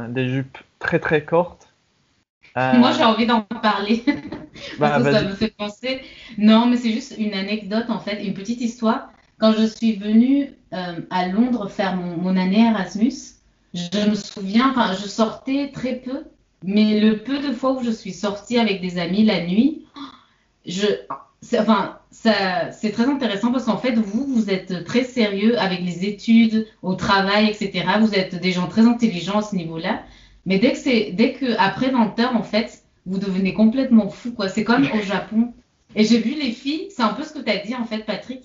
des 0.08 0.28
jupes 0.28 0.58
très 0.80 0.98
très 0.98 1.24
courtes 1.24 1.67
euh, 2.56 2.74
Moi, 2.74 2.92
j'ai 2.92 3.04
envie 3.04 3.26
d'en 3.26 3.42
parler. 3.42 4.04
parce 4.78 5.04
que 5.04 5.12
ça 5.12 5.22
me 5.22 5.34
fait 5.34 5.54
penser. 5.56 6.00
Non, 6.36 6.66
mais 6.66 6.76
c'est 6.76 6.92
juste 6.92 7.14
une 7.18 7.34
anecdote, 7.34 7.86
en 7.88 8.00
fait, 8.00 8.24
une 8.24 8.34
petite 8.34 8.60
histoire. 8.60 9.10
Quand 9.38 9.52
je 9.52 9.64
suis 9.64 9.96
venue 9.96 10.52
euh, 10.72 11.00
à 11.10 11.28
Londres 11.28 11.68
faire 11.68 11.96
mon, 11.96 12.36
année 12.36 12.66
Erasmus, 12.66 13.12
je 13.74 14.08
me 14.08 14.14
souviens, 14.14 14.70
enfin, 14.70 14.94
je 14.94 15.06
sortais 15.06 15.70
très 15.72 15.96
peu, 15.96 16.24
mais 16.64 17.00
le 17.00 17.18
peu 17.18 17.38
de 17.38 17.52
fois 17.52 17.72
où 17.72 17.82
je 17.82 17.90
suis 17.90 18.12
sortie 18.12 18.58
avec 18.58 18.80
des 18.80 18.98
amis 18.98 19.24
la 19.24 19.46
nuit, 19.46 19.86
je, 20.66 20.86
enfin, 21.56 21.98
c'est 22.10 22.90
très 22.92 23.04
intéressant 23.04 23.52
parce 23.52 23.64
qu'en 23.64 23.78
fait, 23.78 23.92
vous, 23.92 24.26
vous 24.26 24.50
êtes 24.50 24.84
très 24.84 25.04
sérieux 25.04 25.58
avec 25.58 25.80
les 25.80 26.04
études, 26.04 26.66
au 26.82 26.94
travail, 26.94 27.48
etc. 27.48 27.84
Vous 28.00 28.14
êtes 28.14 28.34
des 28.40 28.52
gens 28.52 28.66
très 28.66 28.86
intelligents 28.86 29.38
à 29.38 29.42
ce 29.42 29.54
niveau-là. 29.54 30.02
Mais 30.48 30.58
dès 30.58 30.72
que 30.72 30.78
c'est, 30.78 31.12
dès 31.12 31.34
que 31.34 31.56
après 31.58 31.90
20 31.90 32.18
heures, 32.20 32.34
en 32.34 32.42
fait, 32.42 32.82
vous 33.04 33.18
devenez 33.18 33.52
complètement 33.52 34.08
fou, 34.08 34.32
quoi. 34.32 34.48
C'est 34.48 34.64
comme 34.64 34.88
au 34.94 35.02
Japon. 35.02 35.52
Et 35.94 36.04
j'ai 36.04 36.18
vu 36.18 36.34
les 36.40 36.52
filles, 36.52 36.88
c'est 36.90 37.02
un 37.02 37.12
peu 37.12 37.22
ce 37.22 37.34
que 37.34 37.38
tu 37.38 37.50
as 37.50 37.58
dit, 37.58 37.74
en 37.74 37.84
fait, 37.84 38.06
Patrick. 38.06 38.42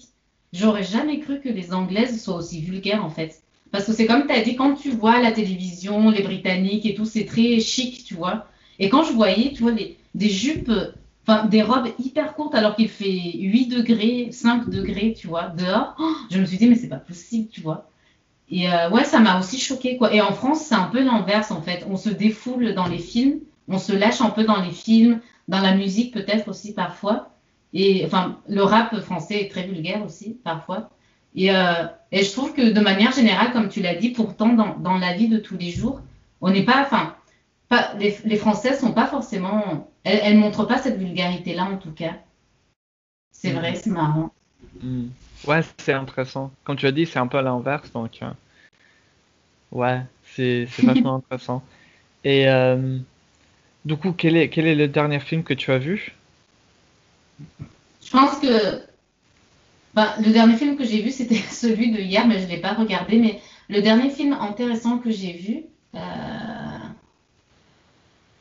J'aurais 0.52 0.84
jamais 0.84 1.20
cru 1.20 1.40
que 1.40 1.48
les 1.48 1.74
Anglaises 1.74 2.22
soient 2.22 2.36
aussi 2.36 2.60
vulgaires, 2.62 3.06
en 3.06 3.10
fait. 3.10 3.42
Parce 3.72 3.86
que 3.86 3.94
c'est 3.94 4.06
comme 4.06 4.28
tu 4.28 4.34
as 4.34 4.42
dit, 4.42 4.58
quand 4.58 4.74
tu 4.76 4.92
vois 4.92 5.22
la 5.22 5.32
télévision, 5.32 6.10
les 6.10 6.24
Britanniques 6.24 6.86
et 6.86 6.94
tout, 6.94 7.06
c'est 7.06 7.26
très 7.26 7.62
chic, 7.62 8.04
tu 8.04 8.16
vois. 8.16 8.48
Et 8.80 8.90
quand 8.90 9.04
je 9.04 9.14
voyais, 9.14 9.54
tu 9.54 9.64
vois, 9.64 9.72
des 9.72 10.30
jupes, 10.30 10.72
enfin, 11.26 11.46
des 11.46 11.62
robes 11.62 11.88
hyper 12.00 12.36
courtes 12.36 12.54
alors 12.54 12.76
qu'il 12.76 12.90
fait 12.90 13.32
8 13.36 13.68
degrés, 13.68 14.28
5 14.32 14.70
degrés, 14.70 15.16
tu 15.18 15.28
vois, 15.28 15.54
dehors, 15.58 15.96
je 16.30 16.38
me 16.38 16.46
suis 16.46 16.58
dit, 16.58 16.68
mais 16.68 16.76
c'est 16.76 16.90
pas 16.90 16.98
possible, 16.98 17.48
tu 17.50 17.62
vois. 17.62 17.90
Et 18.50 18.72
euh, 18.72 18.90
ouais, 18.90 19.04
ça 19.04 19.20
m'a 19.20 19.40
aussi 19.40 19.60
choqué 19.60 19.98
quoi. 19.98 20.14
Et 20.14 20.22
en 20.22 20.34
France, 20.34 20.62
c'est 20.62 20.76
un 20.76 20.86
peu 20.86 21.04
l'inverse 21.04 21.52
en 21.52 21.62
fait. 21.62 21.86
On 21.90 21.98
se 21.98 22.10
défoule 22.10 22.74
dans 22.74 22.88
les 22.88 23.00
films, 23.00 23.40
on 23.68 23.80
se 23.80 23.94
lâche 23.94 24.22
un 24.22 24.30
peu 24.30 24.44
dans 24.44 24.62
les 24.62 24.72
films, 24.72 25.22
dans 25.48 25.62
la 25.62 25.76
musique 25.76 26.14
peut-être 26.14 26.48
aussi 26.50 26.74
parfois. 26.74 27.30
Et 27.74 28.04
enfin, 28.06 28.40
le 28.48 28.64
rap 28.64 28.96
français 29.00 29.42
est 29.42 29.50
très 29.50 29.66
vulgaire 29.66 30.04
aussi 30.06 30.38
parfois. 30.44 30.90
Et, 31.36 31.52
euh, 31.52 31.86
et 32.12 32.24
je 32.24 32.32
trouve 32.32 32.54
que 32.54 32.72
de 32.72 32.80
manière 32.80 33.12
générale, 33.12 33.52
comme 33.52 33.70
tu 33.70 33.82
l'as 33.82 33.96
dit, 33.96 34.10
pourtant 34.10 34.50
dans, 34.50 34.78
dans, 34.78 35.00
la 35.00 35.14
vie 35.14 35.28
de 35.28 35.40
tous 35.40 35.58
les 35.58 35.72
jours, 35.72 36.00
on 36.42 36.52
n'est 36.52 36.64
pas, 36.64 36.82
enfin, 36.82 37.16
pas, 37.70 37.96
les, 37.96 38.16
les 38.26 38.36
Françaises 38.36 38.80
sont 38.80 38.92
pas 38.92 39.08
forcément, 39.08 39.90
elles, 40.04 40.20
elles 40.22 40.38
montrent 40.38 40.66
pas 40.66 40.78
cette 40.78 41.00
vulgarité 41.00 41.56
là 41.56 41.64
en 41.64 41.78
tout 41.78 41.92
cas. 41.92 42.14
C'est 43.32 43.52
mm. 43.52 43.56
vrai, 43.56 43.76
c'est 43.76 43.90
marrant. 43.90 44.32
Mm. 44.82 45.08
Ouais, 45.48 45.62
c'est 45.78 45.94
intéressant. 45.94 46.52
Comme 46.64 46.78
tu 46.78 46.86
as 46.86 46.92
dit, 46.92 47.06
c'est 47.06 47.20
un 47.20 47.28
peu 47.28 47.38
à 47.38 47.42
l'inverse, 47.42 47.92
donc 47.92 48.20
euh, 48.22 48.30
ouais, 49.72 50.02
c'est 50.36 50.66
vachement 50.80 51.16
intéressant. 51.16 51.62
Et 52.24 52.48
euh, 52.48 52.98
du 53.84 53.98
coup, 53.98 54.14
quel 54.14 54.38
est, 54.38 54.50
quel 54.50 54.68
est 54.68 54.76
le 54.76 54.88
dernier 54.88 55.20
film 55.20 55.44
que 55.44 55.54
tu 55.54 55.72
as 55.72 55.78
vu? 55.78 56.14
Je 58.06 58.12
pense 58.12 58.40
que 58.40 58.82
bah, 59.94 60.16
le 60.20 60.32
dernier 60.32 60.56
film 60.56 60.78
que 60.78 60.86
j'ai 60.86 61.02
vu, 61.02 61.12
c'était 61.12 61.36
celui 61.52 61.92
de 61.92 62.00
hier, 62.00 62.26
mais 62.28 62.40
je 62.40 62.46
ne 62.46 62.50
l'ai 62.50 62.62
pas 62.62 62.74
regardé. 62.74 63.18
Mais 63.18 63.42
le 63.70 63.82
dernier 63.82 64.10
film 64.10 64.34
intéressant 64.34 64.98
que 64.98 65.12
j'ai 65.12 65.34
vu, 65.34 65.66
euh, 65.96 66.00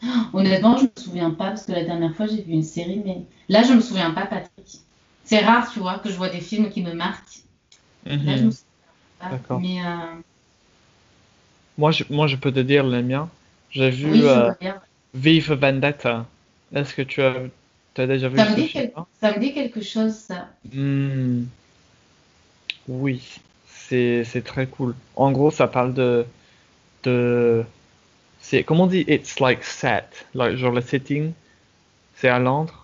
honnêtement, 0.32 0.76
je 0.76 0.84
ne 0.84 0.88
me 0.88 1.02
souviens 1.02 1.30
pas, 1.30 1.48
parce 1.48 1.66
que 1.66 1.72
la 1.72 1.84
dernière 1.84 2.14
fois, 2.14 2.26
j'ai 2.26 2.42
vu 2.42 2.52
une 2.52 2.62
série, 2.62 3.02
mais 3.04 3.22
là, 3.48 3.64
je 3.64 3.70
ne 3.70 3.76
me 3.76 3.80
souviens 3.80 4.12
pas, 4.12 4.26
Patrick. 4.26 4.82
C'est 5.24 5.40
rare, 5.40 5.70
tu 5.72 5.78
vois, 5.78 5.98
que 5.98 6.10
je 6.10 6.16
vois 6.16 6.28
des 6.28 6.40
films 6.40 6.70
qui 6.70 6.82
me 6.82 6.92
marquent. 6.92 7.40
Là, 8.06 8.36
je 8.36 8.44
me 8.44 8.50
D'accord. 9.30 9.60
Mais, 9.60 9.78
euh, 9.84 10.20
moi, 11.78 11.92
je, 11.92 12.04
moi, 12.10 12.26
je 12.26 12.36
peux 12.36 12.52
te 12.52 12.60
dire 12.60 12.84
le 12.84 13.02
mien. 13.02 13.28
J'ai 13.70 13.90
vu 13.90 14.10
oui, 14.10 14.22
euh, 14.24 14.52
Vive 15.14 15.52
Vendetta. 15.52 16.26
Est-ce 16.74 16.94
que 16.94 17.02
tu 17.02 17.22
as, 17.22 17.34
as 17.96 18.06
déjà 18.06 18.28
vu 18.28 18.36
ça 18.36 18.50
me, 18.50 18.56
dit 18.56 18.90
ça 19.20 19.32
me 19.32 19.38
dit 19.38 19.54
quelque 19.54 19.80
chose, 19.80 20.14
ça. 20.14 20.48
Hmm. 20.72 21.44
Oui, 22.88 23.40
c'est 23.88 24.44
très 24.44 24.66
cool. 24.66 24.94
En 25.16 25.32
gros, 25.32 25.50
ça 25.50 25.68
parle 25.68 25.94
de. 25.94 26.24
de 27.04 27.64
c'est 28.40 28.64
comment 28.64 28.84
on 28.84 28.88
dit? 28.88 29.04
It's 29.06 29.38
like 29.38 29.62
set. 29.62 30.26
Like, 30.34 30.56
genre 30.56 30.72
le 30.72 30.80
setting. 30.80 31.32
C'est 32.16 32.28
à 32.28 32.38
Londres. 32.38 32.81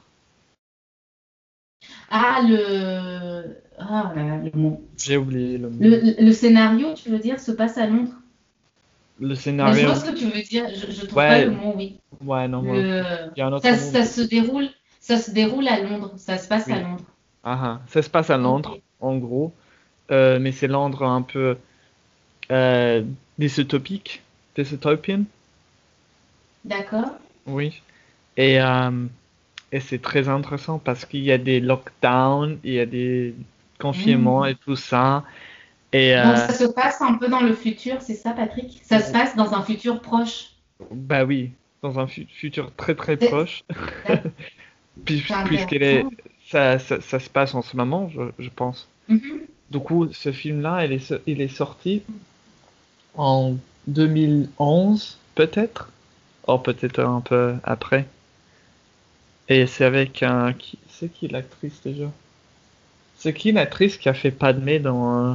Ah, 2.10 2.40
le. 2.46 3.56
Ah, 3.78 4.12
le 4.16 4.50
mot. 4.58 4.82
J'ai 4.96 5.16
oublié 5.16 5.58
le 5.58 5.70
mot. 5.70 5.76
Le, 5.80 6.32
scénario, 6.32 6.94
tu 6.94 7.10
veux 7.10 7.18
dire, 7.18 7.38
se 7.38 7.52
passe 7.52 7.78
à 7.78 7.86
Londres? 7.86 8.14
Le 9.20 9.34
scénario. 9.34 9.74
Mais 9.74 9.80
je 9.82 9.86
vois 9.86 9.94
ce 9.94 10.10
que 10.10 10.16
tu 10.16 10.26
veux 10.26 10.42
dire, 10.42 10.66
je, 10.74 10.92
je 10.92 11.06
trouve 11.06 11.14
pas 11.14 11.44
le 11.44 11.50
mot, 11.50 11.74
oui. 11.76 11.98
Ouais, 12.24 12.48
non, 12.48 12.62
le... 12.62 13.02
Il 13.36 13.38
y 13.38 13.42
a 13.42 13.46
un 13.46 13.52
autre 13.52 13.64
ça, 13.64 13.76
ça, 13.76 14.04
se 14.04 14.20
déroule, 14.20 14.68
ça 15.00 15.18
se 15.18 15.30
déroule 15.30 15.66
à 15.68 15.80
Londres, 15.80 16.12
ça 16.16 16.38
se 16.38 16.48
passe 16.48 16.68
à 16.68 16.80
Londres. 16.80 17.04
Ah, 17.44 17.60
ah, 17.62 17.80
ça 17.88 18.02
se 18.02 18.10
passe 18.10 18.30
à 18.30 18.36
Londres, 18.36 18.78
en 19.00 19.16
gros. 19.16 19.52
Euh, 20.10 20.38
mais 20.40 20.52
c'est 20.52 20.68
Londres 20.68 21.04
un 21.04 21.22
peu 21.22 21.56
euh, 22.50 23.02
dystopique, 23.38 24.22
dystopian. 24.56 25.24
D'accord. 26.64 27.10
Oui. 27.46 27.82
Et. 28.36 28.60
Euh, 28.60 29.06
et 29.72 29.80
c'est 29.80 30.00
très 30.00 30.28
intéressant 30.28 30.78
parce 30.78 31.04
qu'il 31.04 31.22
y 31.22 31.32
a 31.32 31.38
des 31.38 31.60
lockdowns, 31.60 32.58
il 32.64 32.72
y 32.74 32.80
a 32.80 32.86
des 32.86 33.34
confinements 33.78 34.42
mmh. 34.42 34.48
et 34.48 34.54
tout 34.54 34.76
ça. 34.76 35.24
Et, 35.92 36.14
Donc 36.14 36.26
euh, 36.26 36.36
ça 36.36 36.52
se 36.52 36.64
passe 36.64 37.00
un 37.00 37.14
peu 37.14 37.28
dans 37.28 37.40
le 37.40 37.54
futur, 37.54 38.00
c'est 38.00 38.14
ça 38.14 38.32
Patrick? 38.32 38.80
Ça 38.84 39.00
se 39.00 39.12
passe 39.12 39.36
dans 39.36 39.54
un 39.54 39.62
futur 39.62 40.00
proche? 40.00 40.50
Bah 40.90 41.24
oui, 41.24 41.52
dans 41.82 41.98
un 41.98 42.06
futur 42.06 42.72
très 42.76 42.94
très 42.94 43.16
proche. 43.16 43.64
Puisqu'elle 45.04 45.82
est, 45.82 46.04
ça, 46.46 46.78
ça, 46.78 47.00
ça, 47.00 47.20
se 47.20 47.30
passe 47.30 47.54
en 47.54 47.62
ce 47.62 47.76
moment, 47.76 48.10
je, 48.10 48.22
je 48.38 48.48
pense. 48.48 48.88
Mhm. 49.08 49.40
Du 49.70 49.78
coup, 49.78 50.08
ce 50.12 50.32
film-là, 50.32 50.84
il 50.86 50.92
est, 50.92 51.14
il 51.26 51.40
est 51.40 51.48
sorti 51.48 52.02
en 53.14 53.54
2011, 53.86 55.18
peut-être? 55.34 55.90
Oh, 56.46 56.58
peut-être 56.58 57.00
un 57.00 57.20
peu 57.20 57.54
après? 57.62 58.06
Et 59.48 59.66
c'est 59.66 59.84
avec 59.84 60.22
un. 60.22 60.54
C'est 60.90 61.08
qui 61.12 61.28
l'actrice 61.28 61.80
déjà? 61.84 62.10
C'est 63.16 63.34
qui 63.34 63.52
l'actrice 63.52 63.96
qui 63.96 64.08
a 64.08 64.14
fait 64.14 64.30
Padmé 64.30 64.78
dans 64.78 65.32
euh, 65.32 65.34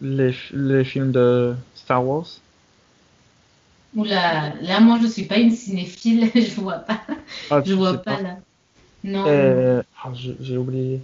les, 0.00 0.34
les 0.52 0.84
films 0.84 1.12
de 1.12 1.54
Star 1.74 2.06
Wars? 2.06 2.26
Oula, 3.96 4.54
là, 4.60 4.80
moi, 4.80 4.98
je 5.02 5.08
suis 5.08 5.24
pas 5.24 5.38
une 5.38 5.50
cinéphile, 5.50 6.30
je 6.34 6.60
vois 6.60 6.78
pas. 6.78 7.00
Ah, 7.50 7.60
Je 7.64 7.74
vois 7.74 7.98
pas, 7.98 8.20
là. 8.22 8.36
Non. 9.02 9.24
Euh, 9.26 9.82
ah, 10.02 10.12
j'ai 10.14 10.56
oublié. 10.56 11.00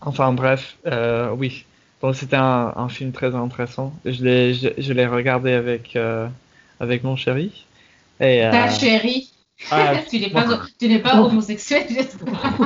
Enfin 0.00 0.32
bref, 0.32 0.76
euh, 0.86 1.30
oui. 1.30 1.64
Bon, 2.00 2.12
c'était 2.12 2.36
un, 2.36 2.72
un 2.76 2.88
film 2.88 3.10
très 3.12 3.34
intéressant. 3.34 3.92
Je 4.04 4.22
l'ai, 4.22 4.54
je, 4.54 4.68
je 4.78 4.92
l'ai 4.92 5.06
regardé 5.06 5.52
avec, 5.52 5.98
avec 6.78 7.02
mon 7.02 7.16
chéri. 7.16 7.64
Et, 8.20 8.46
Ta 8.50 8.68
chérie, 8.70 9.30
ah, 9.70 9.96
tu 10.10 10.20
n'es 10.20 10.30
pas, 10.30 10.44
tu 10.78 10.98
pas 11.00 11.20
homosexuel, 11.20 11.86
j'espère. 11.88 12.58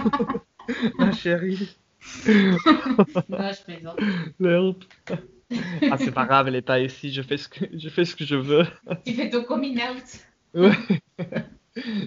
ma 0.99 1.13
chérie. 1.13 1.77
Non, 2.27 3.51
je 3.53 3.63
plaisante. 3.65 3.99
Ah, 5.91 5.99
c'est 5.99 6.11
pas 6.13 6.25
grave, 6.25 6.49
elle 6.49 6.57
est 6.57 6.63
pas 6.63 6.81
ici. 6.81 7.13
Je 7.13 7.23
fais 7.23 7.37
ce 7.37 7.49
que, 7.49 7.65
je 7.73 7.89
fais 7.89 8.05
ce 8.05 8.17
que 8.17 8.25
je 8.25 8.35
veux. 8.35 8.67
Tu 9.07 9.15
fais 9.15 9.31
ton 9.31 9.45
coming 9.45 9.79
out. 9.79 10.03
Ouais. 10.55 10.73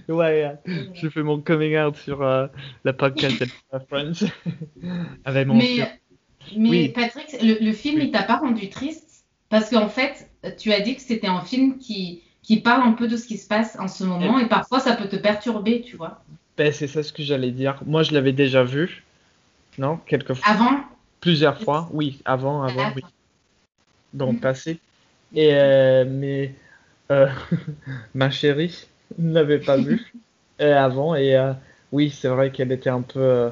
Ouais, 0.07 0.45
euh, 0.67 0.83
je 0.93 1.09
fais 1.09 1.23
mon 1.23 1.41
coming 1.41 1.77
out 1.77 1.95
sur 1.95 2.21
euh, 2.21 2.47
le 2.83 2.93
podcast 2.93 3.39
de 3.39 3.47
Friends 3.89 4.27
avec 5.23 5.47
mon 5.47 5.55
Mais, 5.55 5.77
mais 6.55 6.69
Oui. 6.69 6.89
Patrick, 6.89 7.41
le, 7.41 7.65
le 7.65 7.71
film, 7.71 7.95
Oui. 7.95 8.05
il 8.05 8.11
t'a 8.11 8.23
pas 8.23 8.37
rendu 8.37 8.69
triste? 8.69 9.25
Parce 9.49 9.69
qu'en 9.69 9.89
fait, 9.89 10.29
tu 10.57 10.71
as 10.71 10.81
dit 10.81 10.95
que 10.95 11.01
c'était 11.01 11.27
un 11.27 11.41
film 11.41 11.77
qui, 11.77 12.21
qui 12.45 12.59
parle 12.61 12.83
un 12.87 12.91
peu 12.91 13.07
de 13.07 13.17
ce 13.17 13.25
qui 13.25 13.37
se 13.37 13.47
passe 13.47 13.75
en 13.79 13.87
ce 13.87 14.03
moment 14.03 14.37
et 14.37 14.47
parfois 14.47 14.79
ça 14.79 14.95
peut 14.95 15.07
te 15.07 15.15
perturber, 15.15 15.81
tu 15.81 15.97
vois. 15.97 16.21
Ben, 16.57 16.71
c'est 16.71 16.87
ça 16.87 17.01
ce 17.01 17.11
que 17.11 17.23
j'allais 17.23 17.51
dire. 17.51 17.81
Moi, 17.85 18.03
je 18.03 18.13
l'avais 18.13 18.33
déjà 18.33 18.63
vu. 18.63 19.03
Non, 19.79 19.97
quelques 20.05 20.33
fois. 20.35 20.47
Avant, 20.47 20.79
Plusieurs 21.21 21.59
fois. 21.59 21.89
Oui, 21.91 22.21
avant, 22.23 22.61
avant, 22.61 22.91
oui. 22.95 23.03
Dans 24.13 24.27
le 24.27 24.33
Mm. 24.33 24.39
passé. 24.39 24.79
Et, 25.33 25.49
euh, 25.53 26.05
mais 26.07 26.53
euh, 27.11 27.27
ma 28.13 28.29
chérie 28.29 28.85
ne 29.17 29.33
l'avait 29.33 29.59
pas 29.59 29.77
vu 29.77 30.13
euh, 30.61 30.77
avant. 30.77 31.15
Et 31.15 31.35
euh, 31.35 31.51
oui, 31.91 32.11
c'est 32.11 32.29
vrai 32.29 32.51
qu'elle 32.51 32.71
était 32.71 32.91
un 32.91 33.01
peu. 33.01 33.49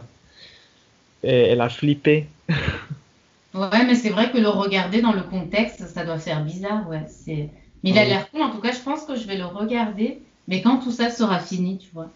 et 1.24 1.50
elle 1.50 1.62
a 1.62 1.70
flippé. 1.70 2.28
ouais, 3.56 3.86
mais 3.86 3.96
c'est 3.96 4.10
vrai 4.12 4.32
que 4.32 4.38
le 4.38 4.50
regarder 4.50 5.02
dans 5.02 5.14
le 5.14 5.24
contexte, 5.24 5.88
ça 5.88 6.06
doit 6.06 6.20
faire 6.20 6.44
bizarre, 6.46 6.88
ouais. 6.90 7.04
C'est... 7.08 7.50
Mais 7.84 7.92
il 7.92 7.98
a 7.98 8.06
l'air 8.06 8.30
cool, 8.32 8.42
en 8.42 8.52
tout 8.52 8.60
cas, 8.62 8.72
je 8.72 8.80
pense 8.80 9.04
que 9.06 9.16
je 9.16 9.26
vais 9.28 9.38
le 9.38 9.46
regarder, 9.46 10.22
mais 10.48 10.62
quand 10.62 10.78
tout 10.80 10.92
ça 10.92 11.10
sera 11.10 11.40
fini, 11.40 11.78
tu 11.80 11.90
vois, 11.94 12.10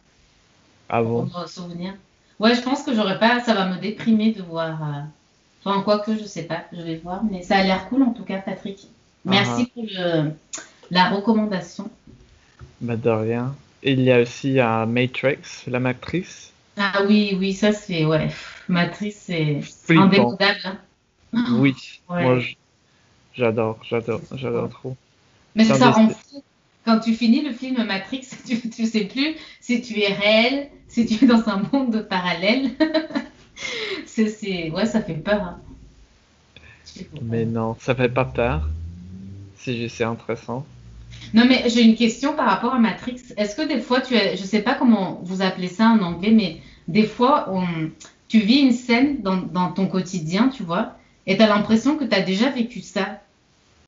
Avant. 0.89 1.25
pour 1.27 1.41
me 1.41 1.47
souvenir. 1.47 1.93
Ouais, 2.39 2.55
je 2.55 2.61
pense 2.61 2.83
que 2.83 2.93
j'aurais 2.93 3.19
pas, 3.19 3.39
ça 3.41 3.53
va 3.53 3.65
me 3.67 3.79
déprimer 3.79 4.31
de 4.33 4.41
voir. 4.43 4.81
euh, 4.83 5.01
Enfin, 5.63 5.81
quoi 5.81 5.99
que, 5.99 6.17
je 6.17 6.23
sais 6.23 6.43
pas, 6.43 6.63
je 6.71 6.81
vais 6.81 6.95
voir, 6.97 7.23
mais 7.29 7.41
ça 7.41 7.57
a 7.57 7.63
l'air 7.63 7.89
cool 7.89 8.03
en 8.03 8.11
tout 8.13 8.23
cas, 8.23 8.37
Patrick. 8.39 8.87
Merci 9.25 9.65
pour 9.73 9.83
le... 9.83 10.31
la 10.91 11.09
recommandation. 11.09 11.89
Bah, 12.81 12.95
de 12.95 13.09
rien. 13.09 13.55
Il 13.83 14.01
y 14.01 14.11
a 14.11 14.21
aussi 14.21 14.59
euh, 14.59 14.85
Matrix, 14.85 15.39
la 15.67 15.79
matrice. 15.79 16.51
Ah 16.77 17.01
oui, 17.07 17.35
oui, 17.39 17.53
ça 17.53 17.73
c'est, 17.73 18.05
ouais, 18.05 18.29
Matrice, 18.69 19.17
c'est 19.25 19.61
indémodable. 19.89 20.59
hein. 21.33 21.45
Oui, 21.59 21.75
Ouais. 22.09 22.23
moi 22.23 22.39
j'adore, 23.33 23.79
j'adore, 23.83 24.21
j'adore 24.35 24.69
trop. 24.69 24.95
Mais 25.55 25.63
C'est 25.65 25.73
ça 25.73 25.87
un 25.87 25.91
rend 25.91 26.09
fou. 26.09 26.43
Quand 26.85 26.99
tu 26.99 27.13
finis 27.13 27.41
le 27.41 27.51
film 27.53 27.83
Matrix, 27.83 28.27
tu, 28.47 28.69
tu 28.69 28.85
sais 28.85 29.05
plus 29.05 29.35
si 29.59 29.81
tu 29.81 29.99
es 30.01 30.13
réel, 30.13 30.69
si 30.87 31.05
tu 31.05 31.23
es 31.23 31.27
dans 31.27 31.47
un 31.49 31.63
monde 31.73 32.07
parallèle. 32.09 32.71
c'est, 34.05 34.71
ouais, 34.71 34.85
ça 34.85 35.01
fait 35.01 35.15
peur. 35.15 35.41
hein. 35.41 35.61
Mais 37.21 37.45
non, 37.45 37.75
ça 37.79 37.95
fait 37.95 38.09
pas 38.09 38.25
peur. 38.25 38.69
C'est 39.55 39.75
juste 39.75 40.01
intéressant. 40.01 40.65
Non, 41.33 41.45
mais 41.47 41.69
j'ai 41.69 41.81
une 41.83 41.95
question 41.95 42.35
par 42.35 42.47
rapport 42.47 42.73
à 42.73 42.79
Matrix. 42.79 43.21
Est-ce 43.37 43.55
que 43.55 43.67
des 43.67 43.79
fois, 43.79 44.01
tu 44.01 44.15
as, 44.15 44.35
je 44.35 44.43
sais 44.43 44.61
pas 44.61 44.75
comment 44.75 45.19
vous 45.23 45.41
appelez 45.41 45.67
ça 45.67 45.87
en 45.89 45.99
anglais, 46.01 46.31
mais 46.31 46.61
des 46.87 47.03
fois, 47.03 47.49
on- 47.53 47.91
tu 48.27 48.39
vis 48.39 48.59
une 48.59 48.71
scène 48.73 49.21
dans, 49.21 49.37
dans 49.37 49.71
ton 49.71 49.87
quotidien, 49.87 50.49
tu 50.49 50.63
vois, 50.63 50.97
et 51.25 51.37
tu 51.37 51.43
as 51.43 51.47
l'impression 51.47 51.97
que 51.97 52.03
tu 52.05 52.15
as 52.15 52.21
déjà 52.21 52.49
vécu 52.49 52.81
ça. 52.81 53.21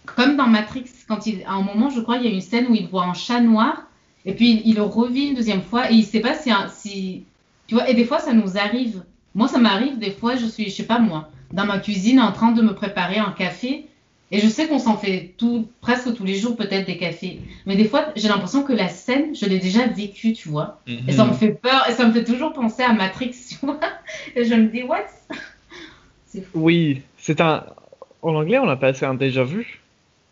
Comme 0.06 0.36
dans 0.38 0.48
Matrix, 0.48 0.86
quand 1.08 1.26
il, 1.28 1.44
à 1.46 1.54
un 1.54 1.62
moment, 1.62 1.90
je 1.90 2.02
crois, 2.02 2.18
il 2.18 2.24
y 2.24 2.28
a 2.28 2.32
une 2.32 2.42
scène 2.42 2.68
où 2.70 2.76
il 2.76 2.88
voit 2.88 3.06
un 3.06 3.14
chat 3.14 3.42
noir, 3.42 3.84
et 4.26 4.34
puis 4.34 4.52
il, 4.52 4.68
il 4.68 4.76
le 4.76 4.82
revit 4.84 5.28
une 5.28 5.36
deuxième 5.36 5.62
fois, 5.62 5.92
et 5.92 5.96
il 5.96 6.04
sait 6.04 6.20
pas 6.22 6.34
si, 6.34 6.52
un- 6.52 6.68
si, 6.70 7.24
tu 7.68 7.76
vois, 7.76 7.90
et 7.90 7.94
des 7.94 8.06
fois, 8.06 8.20
ça 8.20 8.34
nous 8.34 8.58
arrive. 8.58 9.04
Moi, 9.36 9.48
ça 9.48 9.60
m'arrive, 9.60 10.00
des 10.00 10.12
fois, 10.12 10.36
je 10.36 10.46
suis, 10.46 10.66
je 10.66 10.76
sais 10.76 10.84
pas 10.86 11.00
moi, 11.00 11.30
dans 11.54 11.66
ma 11.66 11.80
cuisine 11.80 12.20
en 12.20 12.32
train 12.32 12.52
de 12.52 12.62
me 12.62 12.74
préparer 12.74 13.18
un 13.18 13.32
café, 13.32 13.86
et 14.32 14.40
je 14.40 14.48
sais 14.48 14.68
qu'on 14.68 14.78
s'en 14.80 14.96
fait 14.98 15.34
tout, 15.38 15.68
presque 15.82 16.14
tous 16.14 16.24
les 16.24 16.36
jours, 16.36 16.56
peut-être 16.56 16.86
des 16.86 16.98
cafés. 16.98 17.40
Mais 17.66 17.76
des 17.76 17.86
fois, 17.86 18.06
j'ai 18.16 18.28
l'impression 18.28 18.64
que 18.64 18.74
la 18.74 18.88
scène, 18.88 19.36
je 19.36 19.46
l'ai 19.48 19.58
déjà 19.60 19.88
vécue, 19.88 20.34
tu 20.34 20.50
vois. 20.50 20.80
Et 21.08 21.12
ça 21.14 21.26
me 21.26 21.34
fait 21.34 21.52
peur, 21.52 21.86
et 21.90 21.94
ça 21.94 22.06
me 22.08 22.14
fait 22.14 22.24
toujours 22.24 22.54
penser 22.54 22.84
à 22.84 22.94
Matrix, 22.94 23.32
tu 23.50 23.56
vois. 23.66 23.80
Et 24.36 24.46
je 24.46 24.54
me 24.54 24.68
dis, 24.68 24.84
what? 24.84 25.06
C'est 26.28 26.42
fou. 26.42 26.60
Oui, 26.60 27.02
c'est 27.18 27.42
un. 27.42 27.66
En 28.22 28.36
anglais, 28.36 28.60
on 28.60 28.68
appelle 28.70 28.96
ça 28.96 29.10
un 29.10 29.14
déjà 29.16 29.44
vu. 29.44 29.82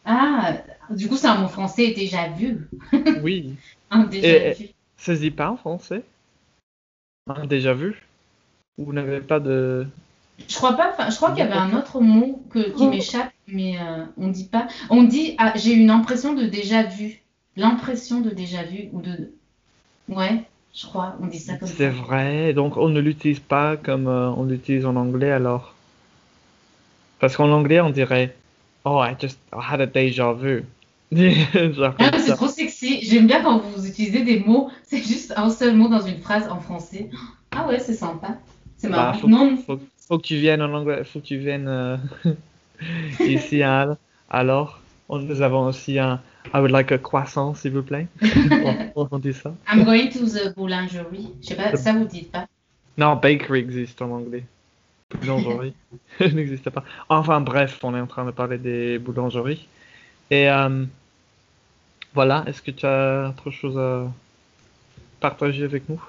Ah, 0.10 0.54
du 0.89 1.08
coup, 1.10 1.17
c'est 1.17 1.28
un 1.28 1.38
mot 1.41 1.48
français 1.50 1.91
déjà 1.91 2.30
vu. 2.30 2.67
Oui. 3.22 3.54
Un 3.91 4.06
déjà 4.06 4.28
Et- 4.50 4.54
vu. 4.54 4.65
Ça 4.98 5.13
se 5.15 5.20
dit 5.20 5.32
pas 5.32 5.52
en 5.52 5.58
français? 5.58 6.02
Un 7.28 7.46
déjà 7.46 7.74
vu? 7.74 8.02
Vous 8.78 8.93
n'avez 8.93 9.20
pas 9.20 9.39
de. 9.39 9.86
Je 10.48 10.56
crois 10.56 10.74
pas, 10.74 11.10
je 11.10 11.15
crois 11.15 11.32
qu'il 11.32 11.39
y 11.39 11.41
avait 11.41 11.54
un 11.54 11.76
autre 11.78 12.00
mot 12.00 12.41
que, 12.52 12.60
qui 12.70 12.84
Oh. 12.84 12.89
m'échappe, 12.89 13.32
mais 13.48 13.78
euh, 13.80 14.06
on 14.17 14.30
dit 14.30 14.46
pas. 14.46 14.67
On 14.89 15.04
dit, 15.04 15.36
ah, 15.39 15.52
j'ai 15.56 15.74
une 15.74 15.89
impression 15.89 16.34
de 16.34 16.46
déjà 16.46 16.84
vu. 16.84 17.22
L'impression 17.58 18.22
de 18.22 18.30
déjà 18.30 18.63
vu 18.63 18.89
ou 18.93 19.02
de. 19.02 19.32
Ouais, 20.10 20.43
je 20.74 20.86
crois, 20.86 21.15
on 21.22 21.26
dit 21.28 21.39
ça 21.39 21.58
comme 21.58 21.67
C'est 21.67 21.89
vrai, 21.89 22.54
donc 22.54 22.78
on 22.78 22.88
ne 22.88 23.02
l'utilise 23.02 23.39
pas 23.39 23.76
comme 23.78 24.08
euh, 24.08 24.30
on 24.30 24.43
l'utilise 24.46 24.86
en 24.86 24.96
anglais 24.96 25.32
alors? 25.32 25.74
Parce 27.20 27.36
qu'en 27.36 27.52
anglais, 27.52 27.82
on 27.82 27.89
dirait 27.89 28.36
Oh, 28.89 29.00
I 29.00 29.15
just 29.19 29.38
I 29.52 29.60
had 29.60 29.82
a 29.82 29.86
déjà 29.86 30.32
vu. 30.34 30.63
Ah, 32.00 32.12
c'est 32.19 32.36
trop 32.36 32.47
sexy. 32.47 33.02
J'aime 33.02 33.28
bien 33.28 33.41
quand 33.43 33.60
vous 33.60 33.86
utilisez 33.88 34.23
des 34.23 34.39
mots, 34.39 34.69
c'est 34.84 35.02
juste 35.04 35.34
un 35.36 35.50
seul 35.50 35.76
mot 35.76 35.89
dans 35.89 36.02
une 36.02 36.19
phrase 36.19 36.47
en 36.50 36.60
français. 36.62 37.10
Ah 37.52 37.67
ouais, 37.67 37.80
c'est 37.80 37.93
sympa. 37.93 38.38
C'est 38.78 38.89
Bah, 38.89 38.95
marrant. 38.97 39.19
faut, 39.19 39.28
Non, 39.28 39.58
faut, 39.58 39.80
faut 40.08 40.17
que 40.17 40.23
tu 40.23 40.38
viennes 40.38 40.62
en 40.62 40.73
anglais, 40.73 41.04
faut 41.04 41.19
que 41.19 41.26
tu 41.26 41.38
viennes 41.38 41.67
euh, 41.67 41.97
ici. 43.28 43.62
Alors, 44.30 44.80
on- 45.10 45.19
nous 45.19 45.41
avons 45.41 45.65
aussi 45.67 46.00
un 46.00 46.21
I 46.54 46.60
would 46.60 46.71
like 46.71 46.91
a 46.93 46.97
croissant, 46.97 47.54
s'il 47.56 47.71
vous 47.73 47.84
plaît. 47.84 48.08
on, 48.95 49.08
on 49.12 49.19
dit 49.19 49.34
ça. 49.34 49.54
I'm 49.69 49.84
going 49.84 50.10
to 50.12 50.26
the 50.26 50.54
boulangerie. 50.56 51.30
Je 51.41 51.47
sais 51.47 51.56
pas, 51.56 51.76
ça 51.76 51.91
vous 51.93 52.06
dites 52.06 52.32
pas? 52.32 52.45
Non, 52.97 53.15
bakery 53.15 53.60
existe 53.60 54.02
en 54.02 54.12
anglais. 54.12 54.43
Boulangerie 55.21 55.73
n'existe 56.19 56.69
pas. 56.69 56.84
Enfin 57.10 57.41
bref, 57.41 57.80
on 57.84 57.95
est 57.95 57.99
en 57.99 58.08
train 58.08 58.25
de 58.25 58.32
parler 58.32 58.58
des 58.58 58.99
boulangeries. 58.99 59.67
Et 60.30 60.49
euh, 60.49 60.86
voilà, 62.13 62.43
est-ce 62.47 62.62
que 62.62 62.71
tu 62.71 62.86
as 62.86 63.30
autre 63.30 63.51
chose 63.51 63.77
à 63.77 64.12
partager 65.19 65.63
avec 65.63 65.88
nous? 65.89 66.01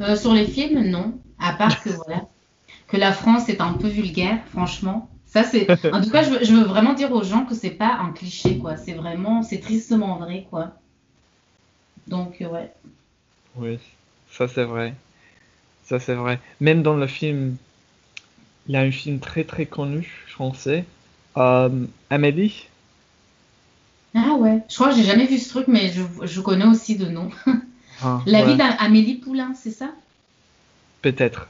Euh, 0.00 0.16
sur 0.16 0.32
les 0.32 0.46
films, 0.46 0.88
non. 0.88 1.18
À 1.38 1.52
part 1.52 1.82
que 1.82 1.90
voilà, 1.90 2.26
que 2.88 2.96
la 2.96 3.12
France 3.12 3.48
est 3.48 3.60
un 3.60 3.74
peu 3.74 3.88
vulgaire, 3.88 4.38
franchement. 4.50 5.08
Ça 5.26 5.44
c'est. 5.44 5.70
En 5.92 6.00
tout 6.00 6.10
cas, 6.10 6.22
je 6.22 6.30
veux, 6.30 6.44
je 6.44 6.52
veux 6.52 6.64
vraiment 6.64 6.92
dire 6.92 7.12
aux 7.12 7.22
gens 7.22 7.44
que 7.44 7.54
c'est 7.54 7.70
pas 7.70 7.98
un 8.00 8.12
cliché, 8.12 8.58
quoi. 8.58 8.76
C'est 8.76 8.94
vraiment, 8.94 9.42
c'est 9.42 9.60
tristement 9.60 10.18
vrai, 10.18 10.46
quoi. 10.50 10.72
Donc 12.06 12.40
euh, 12.40 12.48
ouais. 12.48 12.72
Oui, 13.56 13.78
ça 14.30 14.48
c'est 14.48 14.64
vrai. 14.64 14.94
Ça 15.90 16.00
c'est 16.00 16.14
vrai. 16.14 16.40
Même 16.60 16.82
dans 16.82 16.96
le 16.96 17.06
film, 17.06 17.58
il 18.66 18.72
y 18.72 18.76
a 18.76 18.80
un 18.80 18.90
film 18.90 19.20
très 19.20 19.44
très 19.44 19.66
connu 19.66 20.24
français, 20.26 20.86
euh, 21.36 21.86
Amélie. 22.08 22.68
Ah 24.14 24.34
ouais. 24.34 24.62
Je 24.68 24.74
crois 24.76 24.90
que 24.90 24.96
j'ai 24.96 25.04
jamais 25.04 25.26
vu 25.26 25.38
ce 25.38 25.48
truc, 25.48 25.66
mais 25.68 25.90
je, 25.92 26.02
je 26.22 26.40
connais 26.40 26.64
aussi 26.66 26.96
de 26.96 27.06
nom. 27.06 27.30
Ah, 28.02 28.22
La 28.26 28.40
ouais, 28.40 28.46
vie 28.46 28.56
d'Amélie 28.56 29.16
Poulain, 29.16 29.54
c'est 29.54 29.70
ça? 29.70 29.92
Peut-être, 31.02 31.48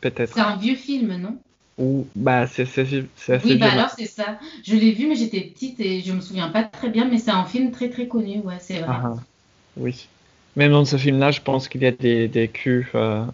peut-être. 0.00 0.34
C'est 0.34 0.40
un 0.40 0.56
vieux 0.56 0.74
film, 0.76 1.16
non? 1.16 1.38
Ou 1.78 2.06
bah 2.14 2.46
c'est 2.46 2.64
c'est 2.64 2.86
c'est 3.16 3.34
assez 3.34 3.52
Oui, 3.52 3.58
bah 3.58 3.70
alors 3.72 3.90
c'est 3.90 4.06
ça. 4.06 4.38
Je 4.64 4.74
l'ai 4.76 4.92
vu, 4.92 5.06
mais 5.08 5.14
j'étais 5.14 5.42
petite 5.42 5.78
et 5.80 6.00
je 6.00 6.12
me 6.12 6.20
souviens 6.20 6.48
pas 6.48 6.64
très 6.64 6.88
bien, 6.88 7.06
mais 7.06 7.18
c'est 7.18 7.30
un 7.30 7.44
film 7.44 7.70
très 7.70 7.90
très 7.90 8.08
connu, 8.08 8.38
ouais, 8.40 8.58
c'est 8.60 8.80
vrai. 8.80 8.86
Ah, 8.88 9.02
ah. 9.04 9.14
Oui. 9.76 10.08
Même 10.56 10.72
dans 10.72 10.84
ce 10.86 10.96
film-là, 10.96 11.30
je 11.32 11.40
pense 11.42 11.68
qu'il 11.68 11.82
y 11.82 11.86
a 11.86 11.92
des, 11.92 12.28
des 12.28 12.48
culs. 12.48 12.88
euh, 12.94 13.24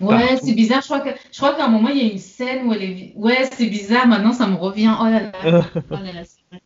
Ouais, 0.00 0.38
c'est 0.42 0.54
bizarre. 0.54 0.80
Je 0.82 0.86
crois 0.86 1.00
que 1.00 1.10
je 1.32 1.36
crois 1.36 1.54
qu'à 1.54 1.66
un 1.66 1.68
moment 1.68 1.88
il 1.88 1.98
y 1.98 2.08
a 2.08 2.12
une 2.12 2.18
scène 2.18 2.66
où 2.66 2.72
elle 2.72 2.82
est. 2.82 3.12
Ouais, 3.16 3.48
c'est 3.52 3.66
bizarre. 3.66 4.06
Maintenant 4.06 4.32
ça 4.32 4.46
me 4.46 4.56
revient. 4.56 4.94
Oh 5.00 5.04
là 5.04 5.20
là. 5.20 5.32
Oh 5.90 5.94
là 5.94 6.12
là 6.12 6.22
vrai. 6.50 6.62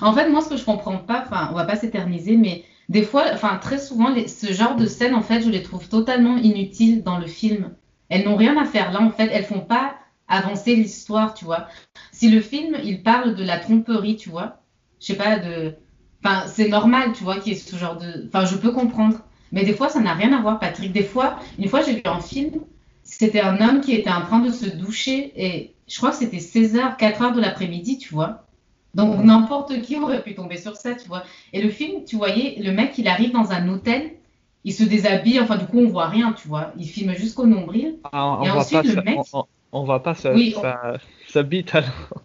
En 0.00 0.12
fait, 0.12 0.28
moi 0.28 0.40
ce 0.40 0.48
que 0.48 0.56
je 0.56 0.64
comprends 0.64 0.98
pas, 0.98 1.24
enfin, 1.26 1.48
on 1.52 1.54
va 1.54 1.64
pas 1.64 1.76
s'éterniser, 1.76 2.36
mais 2.36 2.64
des 2.88 3.02
fois, 3.02 3.24
enfin 3.32 3.58
très 3.60 3.78
souvent, 3.78 4.14
ce 4.26 4.52
genre 4.52 4.76
de 4.76 4.86
scènes 4.86 5.14
en 5.14 5.22
fait, 5.22 5.42
je 5.42 5.50
les 5.50 5.62
trouve 5.62 5.88
totalement 5.88 6.36
inutiles 6.36 7.02
dans 7.02 7.18
le 7.18 7.26
film. 7.26 7.74
Elles 8.08 8.24
n'ont 8.24 8.36
rien 8.36 8.56
à 8.60 8.64
faire 8.64 8.92
là 8.92 9.00
en 9.00 9.10
fait. 9.10 9.28
Elles 9.32 9.44
font 9.44 9.60
pas 9.60 9.94
avancer 10.28 10.74
l'histoire, 10.76 11.34
tu 11.34 11.44
vois. 11.44 11.66
Si 12.12 12.30
le 12.30 12.40
film 12.40 12.76
il 12.84 13.02
parle 13.02 13.34
de 13.34 13.44
la 13.44 13.58
tromperie, 13.58 14.16
tu 14.16 14.30
vois, 14.30 14.62
je 15.00 15.06
sais 15.06 15.16
pas 15.16 15.38
de. 15.38 15.74
Enfin, 16.24 16.46
c'est 16.46 16.68
normal, 16.68 17.12
tu 17.12 17.24
vois, 17.24 17.38
qu'il 17.40 17.52
y 17.52 17.56
ait 17.56 17.58
ce 17.58 17.76
genre 17.76 17.96
de. 17.96 18.26
Enfin, 18.28 18.44
je 18.44 18.56
peux 18.56 18.70
comprendre. 18.72 19.18
Mais 19.52 19.64
des 19.64 19.74
fois, 19.74 19.88
ça 19.88 20.00
n'a 20.00 20.14
rien 20.14 20.32
à 20.32 20.40
voir, 20.40 20.58
Patrick. 20.58 20.92
Des 20.92 21.02
fois, 21.02 21.38
une 21.58 21.68
fois, 21.68 21.82
j'ai 21.82 21.94
vu 21.94 22.02
un 22.04 22.20
film, 22.20 22.60
c'était 23.02 23.40
un 23.40 23.60
homme 23.60 23.80
qui 23.80 23.92
était 23.92 24.10
en 24.10 24.22
train 24.22 24.40
de 24.40 24.50
se 24.50 24.66
doucher 24.66 25.32
et 25.36 25.74
je 25.86 25.96
crois 25.98 26.10
que 26.10 26.16
c'était 26.16 26.38
16h, 26.38 26.98
4h 26.98 27.34
de 27.34 27.40
l'après-midi, 27.40 27.98
tu 27.98 28.14
vois. 28.14 28.44
Donc, 28.94 29.22
n'importe 29.24 29.80
qui 29.82 29.96
aurait 29.98 30.22
pu 30.22 30.34
tomber 30.34 30.56
sur 30.56 30.76
ça, 30.76 30.94
tu 30.94 31.08
vois. 31.08 31.22
Et 31.52 31.62
le 31.62 31.70
film, 31.70 32.04
tu 32.04 32.16
voyais, 32.16 32.56
le 32.60 32.72
mec, 32.72 32.96
il 32.98 33.08
arrive 33.08 33.32
dans 33.32 33.52
un 33.52 33.68
hôtel, 33.68 34.12
il 34.64 34.72
se 34.72 34.84
déshabille, 34.84 35.40
enfin, 35.40 35.56
du 35.56 35.66
coup, 35.66 35.78
on 35.78 35.88
voit 35.88 36.08
rien, 36.08 36.32
tu 36.32 36.48
vois. 36.48 36.72
Il 36.76 36.86
filme 36.86 37.14
jusqu'au 37.14 37.46
nombril. 37.46 37.96
Ah, 38.12 38.38
on, 38.40 38.44
et 38.44 38.50
ensuite, 38.50 38.84
le 38.84 39.02
mec. 39.02 39.18
On, 39.74 39.84
voit 39.84 40.02
pas 40.02 40.14
sa, 40.14 40.34
oui, 40.34 40.54
sa, 41.28 41.42
bite 41.42 41.74
alors. 41.74 42.22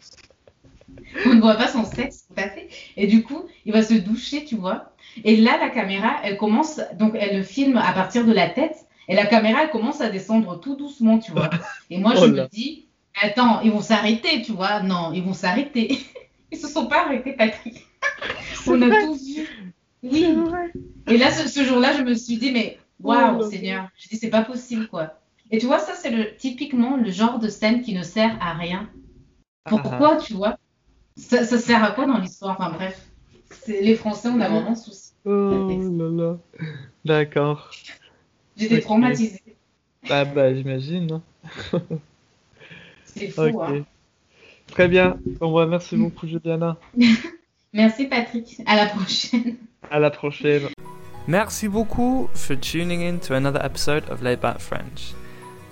on 1.25 1.35
ne 1.35 1.41
voit 1.41 1.55
pas 1.55 1.67
son 1.67 1.85
sexe, 1.85 2.27
tout 2.27 2.35
à 2.37 2.49
fait. 2.49 2.69
Et 2.95 3.07
du 3.07 3.23
coup, 3.23 3.45
il 3.65 3.73
va 3.73 3.81
se 3.81 3.93
doucher, 3.93 4.45
tu 4.45 4.55
vois. 4.55 4.93
Et 5.23 5.37
là, 5.37 5.57
la 5.59 5.69
caméra, 5.69 6.17
elle 6.23 6.37
commence, 6.37 6.79
donc 6.99 7.15
elle 7.19 7.37
le 7.37 7.43
filme 7.43 7.77
à 7.77 7.91
partir 7.93 8.25
de 8.25 8.33
la 8.33 8.49
tête, 8.49 8.87
et 9.07 9.15
la 9.15 9.25
caméra, 9.25 9.63
elle 9.63 9.69
commence 9.69 10.01
à 10.01 10.09
descendre 10.09 10.59
tout 10.59 10.75
doucement, 10.75 11.19
tu 11.19 11.31
vois. 11.31 11.49
Et 11.89 11.97
moi, 11.97 12.13
je 12.15 12.25
oh 12.25 12.27
me 12.27 12.47
dis, 12.49 12.87
attends, 13.21 13.61
ils 13.61 13.71
vont 13.71 13.81
s'arrêter, 13.81 14.41
tu 14.41 14.51
vois. 14.51 14.81
Non, 14.81 15.11
ils 15.13 15.23
vont 15.23 15.33
s'arrêter. 15.33 15.99
Ils 16.51 16.57
se 16.57 16.67
sont 16.67 16.87
pas 16.87 17.05
arrêtés, 17.05 17.33
Patrick. 17.33 17.85
On 18.67 18.81
a 18.81 19.01
tous 19.01 19.35
vu. 19.35 19.73
Oui. 20.01 20.33
Et 21.07 21.17
là, 21.17 21.29
ce, 21.29 21.63
jour-là, 21.63 21.91
je 21.97 22.03
me 22.03 22.13
suis 22.13 22.37
dit, 22.37 22.53
mais 22.53 22.77
oh 23.03 23.09
waouh, 23.09 23.49
Seigneur. 23.49 23.89
Je 23.97 24.07
dis, 24.07 24.15
c'est 24.15 24.29
pas 24.29 24.43
possible, 24.43 24.87
quoi. 24.87 25.19
Et 25.51 25.57
tu 25.57 25.65
vois, 25.65 25.79
ça, 25.79 25.93
c'est 25.93 26.09
le, 26.09 26.35
typiquement 26.37 26.95
le 26.95 27.11
genre 27.11 27.39
de 27.39 27.49
scène 27.49 27.81
qui 27.81 27.93
ne 27.93 28.03
sert 28.03 28.37
à 28.41 28.53
rien. 28.53 28.89
Ah. 29.65 29.71
Pourquoi, 29.71 30.15
tu 30.17 30.33
vois? 30.35 30.57
Ça, 31.17 31.43
ça 31.43 31.57
sert 31.57 31.83
à 31.83 31.91
quoi 31.91 32.05
dans 32.05 32.17
l'histoire? 32.17 32.55
Enfin, 32.59 32.71
bref. 32.71 33.07
Les 33.67 33.95
Français, 33.95 34.29
on 34.29 34.39
a 34.39 34.49
vraiment 34.49 34.75
souci. 34.75 35.11
Oh 35.25 35.29
là 35.29 36.09
là. 36.09 36.37
D'accord. 37.03 37.71
J'étais 38.55 38.79
traumatisée. 38.79 39.41
Ah 40.09 40.23
bah 40.25 40.53
j'imagine. 40.53 41.11
Hein. 41.11 41.21
C'est 43.03 43.27
fou. 43.27 43.61
Hein. 43.61 43.85
Très 44.67 44.87
bien. 44.87 45.17
Bon, 45.39 45.53
bah, 45.53 45.65
merci 45.65 45.97
beaucoup 45.97 46.27
Juliana. 46.27 46.77
merci 47.73 48.05
Patrick. 48.05 48.61
À 48.65 48.75
la 48.77 48.85
prochaine. 48.87 49.57
À 49.89 49.99
la 49.99 50.09
prochaine. 50.09 50.67
Merci 51.27 51.67
beaucoup 51.67 52.29
for 52.33 52.55
tuning 52.55 53.01
in 53.01 53.19
to 53.19 53.33
another 53.33 53.59
episode 53.63 54.09
of 54.09 54.21
Laid 54.21 54.39
Back 54.39 54.59
French. 54.59 55.13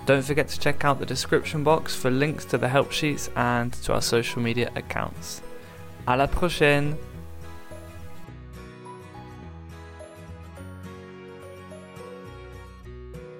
Don't 0.06 0.22
forget 0.22 0.46
to 0.48 0.60
check 0.60 0.84
out 0.84 1.00
the 1.00 1.06
description 1.06 1.64
box 1.64 1.96
for 1.96 2.12
links 2.12 2.44
to 2.46 2.58
the 2.58 2.68
help 2.68 2.92
sheets 2.92 3.28
and 3.34 3.72
to 3.82 3.92
our 3.92 4.00
social 4.00 4.40
media 4.40 4.70
accounts. 4.76 5.42
À 6.06 6.16
la 6.16 6.28
prochaine. 6.28 6.96